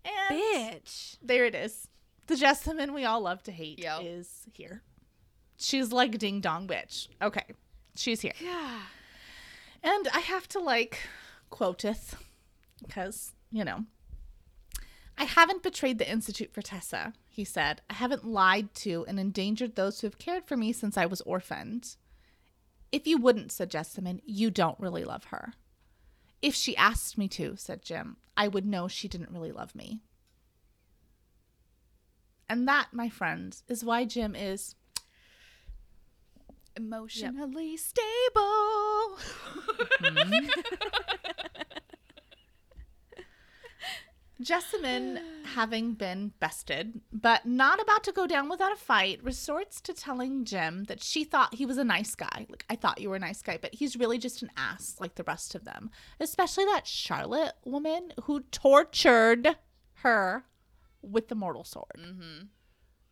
[0.04, 0.38] And
[0.84, 1.16] Bitch.
[1.22, 1.88] there it is.
[2.28, 4.00] The Jessamine we all love to hate Yep.
[4.04, 4.82] is here.
[5.56, 7.08] She's like ding dong bitch.
[7.20, 7.46] Okay.
[7.94, 8.32] She's here.
[8.40, 8.80] Yeah.
[9.82, 10.98] And I have to like
[11.50, 12.16] quoteth
[12.82, 13.84] because, you know,
[15.18, 17.82] I haven't betrayed the Institute for Tessa, he said.
[17.90, 21.20] I haven't lied to and endangered those who have cared for me since I was
[21.22, 21.96] orphaned.
[22.90, 25.54] If you wouldn't, said Jessamine, you don't really love her.
[26.40, 30.00] If she asked me to, said Jem, I would know she didn't really love me.
[32.48, 34.74] And that, my friends, is why Jem is
[36.76, 39.18] Emotionally stable.
[40.02, 40.48] Mm-hmm.
[44.42, 45.20] Jessamine,
[45.54, 50.44] having been bested, but not about to go down without a fight, resorts to telling
[50.44, 52.46] Jem that she thought he was a nice guy.
[52.48, 55.14] Like, I thought you were a nice guy, but he's really just an ass like
[55.14, 55.90] the rest of them.
[56.20, 59.56] Especially that Charlotte woman who tortured
[59.96, 60.44] her
[61.00, 61.98] with the mortal sword.
[61.98, 62.44] Mm-hmm.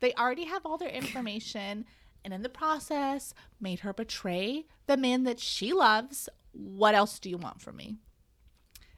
[0.01, 1.85] They already have all their information,
[2.25, 6.29] and in the process, made her betray the man that she loves.
[6.53, 7.97] What else do you want from me?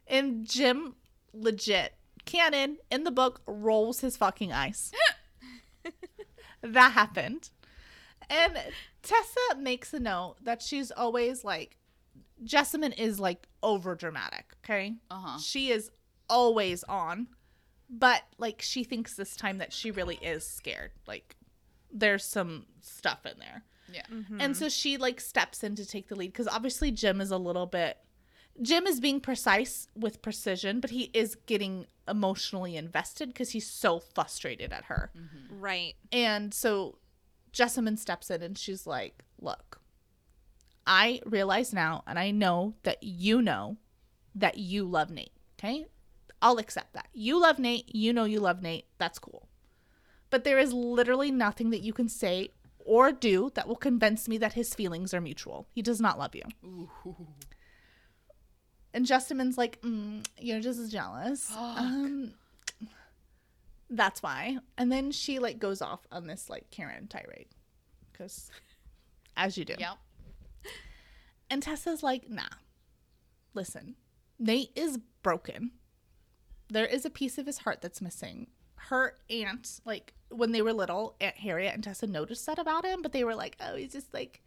[0.07, 0.95] And Jem
[1.33, 1.95] legit
[2.25, 4.93] canon in the book rolls his fucking eyes.
[6.63, 7.51] that happened.
[8.31, 8.59] And
[9.03, 11.77] Tessa makes a note that she's always like
[12.45, 14.95] Jessamine is like over dramatic, okay?
[15.11, 15.39] Uh-huh.
[15.39, 15.91] She is
[16.29, 17.29] always on.
[17.91, 20.93] But like she thinks this time that she really is scared.
[21.07, 21.37] Like
[21.93, 23.65] there's some stuff in there.
[23.93, 24.07] Yeah.
[24.13, 24.41] Mm-hmm.
[24.41, 27.37] And so she like steps in to take the lead because obviously Jem is a
[27.37, 27.99] little bit.
[28.61, 33.99] Jem is being precise with precision, but he is getting emotionally invested because he's so
[33.99, 35.11] frustrated at her.
[35.17, 35.61] Mm-hmm.
[35.61, 35.95] Right.
[36.11, 36.99] And so
[37.53, 39.81] Jessamine steps in and she's like, Look,
[40.87, 43.77] I realize now, and I know that you know
[44.35, 45.33] that you love Nate.
[45.59, 45.87] Okay.
[46.41, 47.09] I'll accept that.
[47.13, 47.95] You love Nate.
[47.95, 48.87] You know you love Nate.
[48.99, 49.49] That's cool.
[50.33, 54.39] But there is literally nothing that you can say or do that will convince me
[54.39, 55.69] that his feelings are mutual.
[55.75, 56.43] He does not love you.
[58.95, 61.53] And Jessamine's like, mm, You're just as jealous.
[61.55, 62.33] Um,
[63.91, 64.57] that's why.
[64.79, 67.49] And then she like goes off on this like Karen tirade.
[68.11, 68.51] Because
[69.37, 69.75] as you do.
[69.79, 69.99] Yep.
[71.51, 72.49] And Tessa's like, nah.
[73.53, 73.97] Listen,
[74.39, 75.73] Nate is broken.
[76.71, 78.47] There is a piece of his heart that's missing.
[78.77, 83.03] Her aunt, like when they were little, Aunt Harriet and Tessa noticed that about him,
[83.03, 84.43] but they were like, oh, he's just like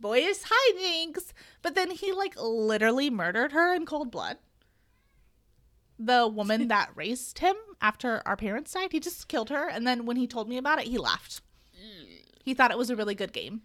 [0.00, 1.32] boyish hijinks.
[1.62, 4.38] But then he like literally murdered her in cold blood.
[5.98, 9.68] The woman that raised him after our parents died, he just killed her.
[9.68, 11.40] And then when he told me about it, he laughed.
[12.44, 13.62] He thought it was a really good game.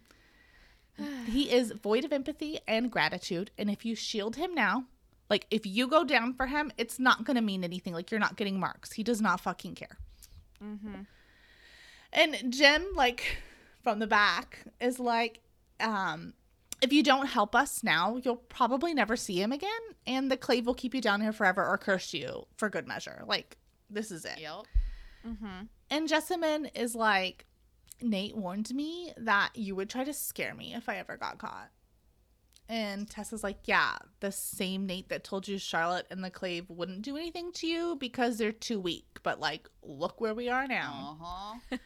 [1.25, 3.51] he is void of empathy and gratitude.
[3.57, 4.85] And if you shield him now,
[5.29, 7.93] like if you go down for him, it's not going to mean anything.
[7.93, 8.93] Like you're not getting marks.
[8.93, 9.97] He does not fucking care.
[10.63, 11.01] Mm-hmm.
[12.15, 13.37] And Jem, like
[13.83, 15.41] from the back, is like,
[15.79, 16.33] um,
[16.81, 19.69] if you don't help us now, you'll probably never see him again,
[20.07, 23.23] and the clave will keep you down here forever or curse you for good measure.
[23.27, 23.57] Like
[23.89, 24.39] this is it.
[24.39, 24.65] Yep.
[25.27, 25.63] Mm-hmm.
[25.89, 27.45] And Jessamine is like,
[28.01, 31.69] Nate warned me that you would try to scare me if I ever got caught.
[32.67, 37.03] And Tessa's like, yeah, the same Nate that told you Charlotte and the Clave wouldn't
[37.03, 39.05] do anything to you because they're too weak.
[39.21, 41.17] But like, look where we are now.
[41.21, 41.25] Uh
[41.71, 41.77] huh.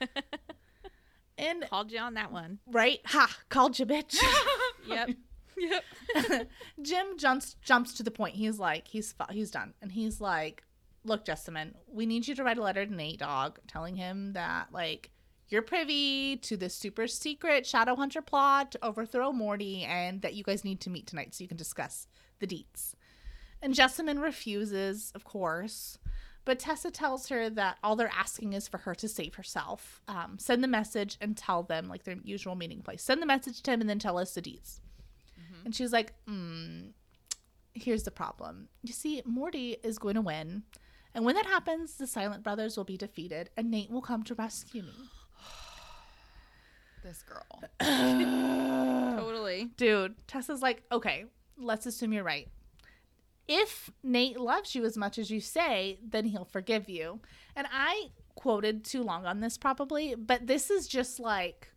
[1.37, 2.59] And Called you on that one.
[2.67, 4.17] right, ha, called you bitch.
[4.87, 5.09] Yep.
[5.57, 6.47] yep.
[6.81, 8.35] Jem jumps jumps to the point.
[8.35, 10.63] He's like, he's he's done, and he's like,
[11.03, 14.67] look, Jessamine, we need you to write a letter to Nate Dog, telling him that
[14.73, 15.11] like
[15.49, 20.43] you're privy to this super secret shadow hunter plot to overthrow Morty, and that you
[20.43, 22.07] guys need to meet tonight so you can discuss
[22.39, 22.93] the deets.
[23.61, 25.97] And Jessamine refuses, of course.
[26.45, 30.01] But Tessa tells her that all they're asking is for her to save herself.
[30.07, 33.03] Um, send the message and tell them, like their usual meeting place.
[33.03, 34.79] Send the message to him and then tell us the deets.
[35.65, 36.91] And she's like, mm,
[37.73, 38.69] here's the problem.
[38.83, 40.63] You see, Morty is going to win.
[41.13, 44.35] And when that happens, the Silent Brothers will be defeated and Nate will come to
[44.35, 44.93] rescue me.
[47.03, 47.63] This girl.
[49.17, 49.69] Totally.
[49.77, 51.25] Dude, Tessa's like, okay,
[51.57, 52.49] let's assume you're right.
[53.47, 57.19] If Nate loves you as much as you say, then he'll forgive you.
[57.55, 61.71] And I quoted too long on this probably, but this is just like,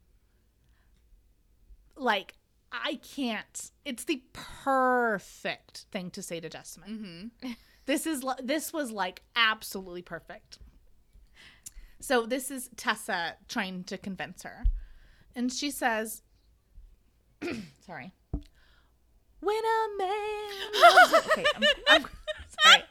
[1.97, 2.35] like,
[2.71, 3.71] I can't.
[3.85, 7.31] It's the perfect thing to say to Jessamine.
[7.43, 7.53] Mm-hmm.
[7.85, 10.59] This is this was like absolutely perfect.
[12.01, 14.65] So this is Tessa trying to convince her.
[15.35, 16.23] And she says
[17.87, 18.13] sorry.
[19.41, 22.03] When a man loves a-" Okay, I'm, I'm
[22.65, 22.83] sorry.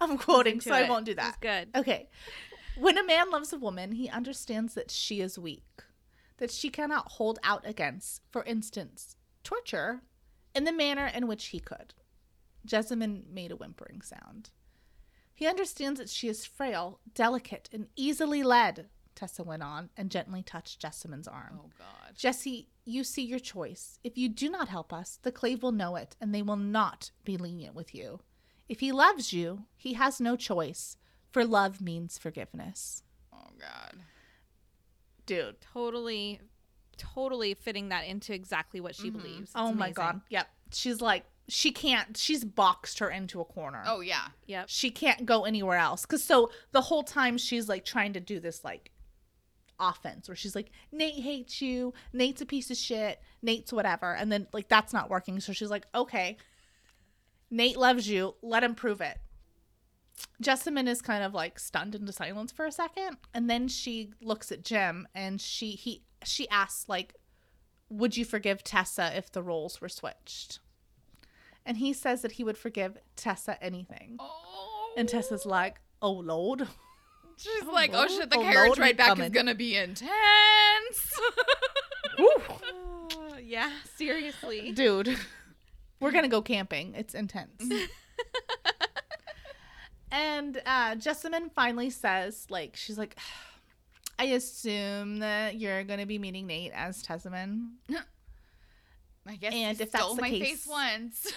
[0.00, 1.40] I'm quoting, so I won't do It that.
[1.40, 1.68] good.
[1.76, 2.08] Okay.
[2.78, 5.82] When a man loves a woman, he understands that she is weak,
[6.38, 10.00] that she cannot hold out against, for instance, torture
[10.54, 11.92] in the manner in which he could.
[12.64, 14.50] Jessamine made a whimpering sound.
[15.34, 20.42] He understands that she is frail, delicate, and easily led, Tessa went on and gently
[20.42, 21.60] touched Jessamine's arm.
[21.62, 22.16] Oh God.
[22.16, 23.98] Jesse, you see your choice.
[24.02, 27.10] If you do not help us, the Clave will know it, and they will not
[27.24, 28.20] be lenient with you.
[28.68, 30.96] If he loves you, he has no choice,
[31.30, 33.02] for love means forgiveness.
[33.32, 34.02] Oh God.
[35.26, 35.56] Dude.
[35.60, 36.40] Totally,
[36.96, 39.18] totally fitting that into exactly what she mm-hmm.
[39.18, 39.52] believes.
[39.54, 40.20] Oh it's oh my god.
[40.30, 40.48] Yep.
[40.72, 43.82] She's like, she can't, she's boxed her into a corner.
[43.86, 44.28] Oh yeah.
[44.46, 44.66] Yep.
[44.68, 46.06] She can't go anywhere else.
[46.06, 48.90] Cause so the whole time she's like trying to do this like
[49.78, 51.92] offense where she's like, Nate hates you.
[52.12, 53.20] Nate's a piece of shit.
[53.42, 54.14] Nate's whatever.
[54.14, 55.40] And then like that's not working.
[55.40, 56.36] So she's like, okay,
[57.50, 58.34] Nate loves you.
[58.42, 59.18] Let him prove it.
[60.40, 64.52] Jessamine is kind of like stunned into silence for a second, and then she looks
[64.52, 67.14] at Jem and she he she asks like,
[67.88, 70.60] "Would you forgive Tessa if the roles were switched?"
[71.64, 74.16] And he says that he would forgive Tessa anything.
[74.18, 74.94] Oh.
[74.96, 76.68] And Tessa's like, "Oh Lord."
[77.42, 80.08] She's Oh, like, oh shit, the Oh, carriage ride back is gonna be intense.
[82.18, 84.72] Uh, yeah, seriously.
[84.72, 85.16] Dude,
[86.00, 86.94] we're gonna go camping.
[86.94, 87.62] It's intense.
[90.12, 93.16] and uh Jessamine finally says, like, she's like,
[94.18, 97.70] I assume that you're gonna be meeting Nate as Tessamine,
[99.26, 101.32] I guess And if that's the my case- face once.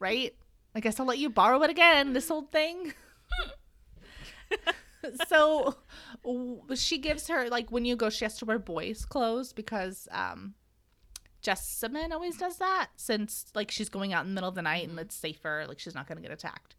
[0.00, 0.34] right?
[0.74, 2.92] I guess I'll let you borrow it again, this old thing.
[5.28, 5.76] so
[6.74, 10.54] she gives her like when you go, she has to wear boys' clothes because um
[11.42, 14.88] Jessamine always does that since like she's going out in the middle of the night
[14.88, 16.74] and it's safer, like she's not gonna get attacked.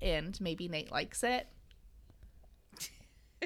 [0.00, 1.46] And maybe Nate likes it.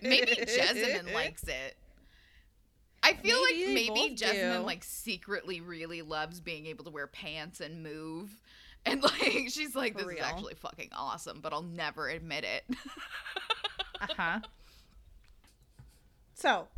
[0.02, 1.76] maybe Jessamine likes it.
[3.02, 4.66] I feel Maybe like maybe Jessamine do.
[4.66, 8.30] like secretly really loves being able to wear pants and move.
[8.84, 10.18] And like she's like, For this real.
[10.18, 12.64] is actually fucking awesome, but I'll never admit it.
[14.00, 14.40] Uh-huh.
[16.34, 16.68] so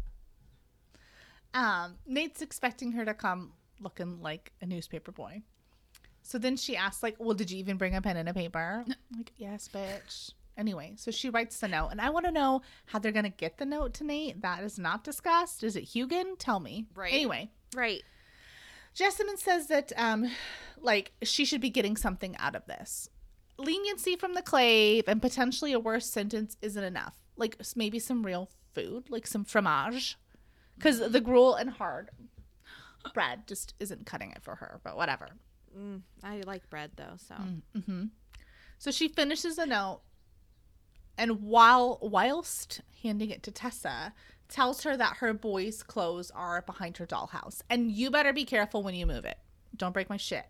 [1.55, 5.43] um Nate's expecting her to come looking like a newspaper boy.
[6.23, 8.85] So then she asks, like, well, did you even bring a pen and a paper?
[8.86, 10.32] I'm like, yes, bitch.
[10.59, 13.57] Anyway, so she writes the note, and I want to know how they're gonna get
[13.57, 14.43] the note to Nate.
[14.43, 15.62] That is not discussed.
[15.65, 16.35] Is it Hugan?
[16.39, 16.86] Tell me.
[16.95, 17.15] Right.
[17.15, 18.03] Anyway, Right.
[18.93, 20.31] Jessamine says that, um,
[20.81, 23.09] like, she should be getting something out of this.
[23.59, 27.16] Leniency from the clave and potentially a worse sentence isn't enough.
[27.36, 30.16] Like, maybe some real food, like some fromage,
[30.76, 32.10] because the gruel and hard
[33.14, 34.80] bread just isn't cutting it for her.
[34.82, 35.28] But whatever.
[35.76, 37.35] Mm, I like bread though, so
[37.76, 38.05] Mm-hmm.
[38.78, 40.02] So she finishes the note,
[41.16, 44.12] and while whilst handing it to Tessa,
[44.48, 48.82] tells her that her boys' clothes are behind her dollhouse, and you better be careful
[48.82, 49.39] when you move it.
[49.76, 50.47] Don't break my shit.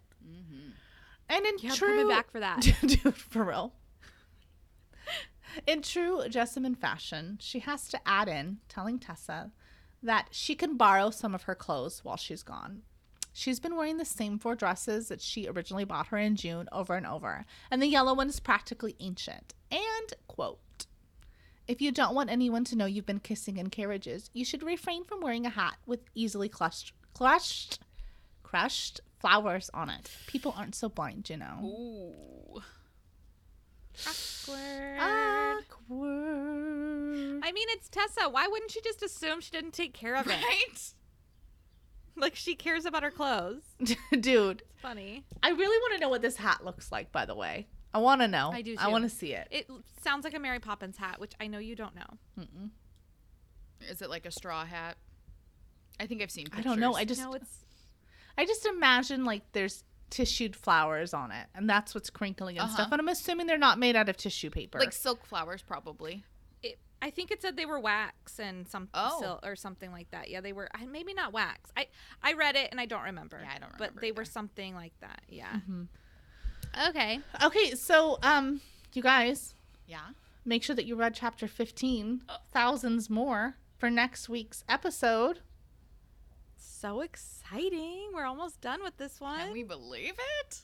[1.29, 2.61] And in Yeah, true, me back for that.
[2.87, 3.75] dude, for real.
[5.67, 9.53] In true Jessamine fashion, she has to add in telling Tessa
[10.03, 12.83] that she can borrow some of her clothes while she's gone.
[13.33, 16.95] She's been wearing the same four dresses that she originally bought her in June over
[16.95, 19.55] and over, and the yellow one is practically ancient.
[19.71, 20.87] And, quote,
[21.67, 25.05] if you don't want anyone to know you've been kissing in carriages, you should refrain
[25.05, 27.81] from wearing a hat with easily crushed, crushed,
[28.43, 30.11] crushed flowers on it.
[30.27, 31.61] People aren't so blind, you know.
[31.65, 32.61] Ooh.
[34.07, 34.99] awkward.
[35.01, 37.40] Awkward.
[37.43, 38.28] I mean, it's Tessa.
[38.28, 40.43] Why wouldn't she just assume she didn't take care of it?
[40.43, 40.78] Right?
[42.20, 43.62] Like she cares about her clothes.
[44.20, 45.24] Dude, It's funny.
[45.40, 47.69] I really want to know what this hat looks like, by the way.
[47.95, 48.51] I want to know.
[48.53, 49.47] I do I want to see it.
[49.53, 49.69] It
[50.03, 52.19] sounds like a Mary Poppins hat, which I know you don't know.
[52.39, 52.70] Mm-mm.
[53.89, 54.97] Is it like a straw hat?
[56.01, 56.95] I think I've seen I don't know.
[56.95, 57.65] I just no, it's
[58.39, 62.74] I just imagine like there's tissued flowers on it, and that's what's crinkling and Uh-huh.
[62.74, 62.93] stuff.
[62.93, 64.78] And I'm assuming they're not made out of tissue paper.
[64.78, 66.24] like silk flowers, probably.
[66.62, 69.20] it, I think it said they were wax and some Oh.
[69.20, 70.31] sil- or something like that.
[70.31, 70.69] Yeah, they were.
[70.89, 71.70] Maybe not wax.
[71.77, 71.89] I
[72.23, 73.39] I read it and I don't remember.
[73.43, 73.77] Yeah, I don't remember.
[73.78, 75.23] But remember they were something like that.
[75.28, 75.52] Yeah.
[75.69, 75.89] Mhm.
[76.89, 77.20] Okay.
[77.43, 78.60] okay, so um,
[78.93, 79.55] you guys
[79.86, 80.01] Yeah.
[80.44, 85.40] make sure that you read chapter 15, thousands more for next week's episode.
[86.81, 88.11] So exciting.
[88.15, 89.41] We're almost done with this one.
[89.41, 90.63] Can we believe it?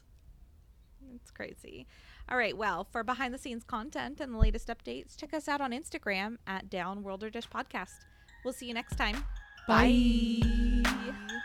[1.17, 1.89] It's crazy.
[2.29, 2.57] All right.
[2.57, 6.37] Well, for behind the scenes content and the latest updates, check us out on Instagram
[6.47, 8.05] at Downworlder Dish Podcast.
[8.45, 9.25] We'll see you next time.
[9.67, 10.39] Bye.
[10.85, 11.41] Bye.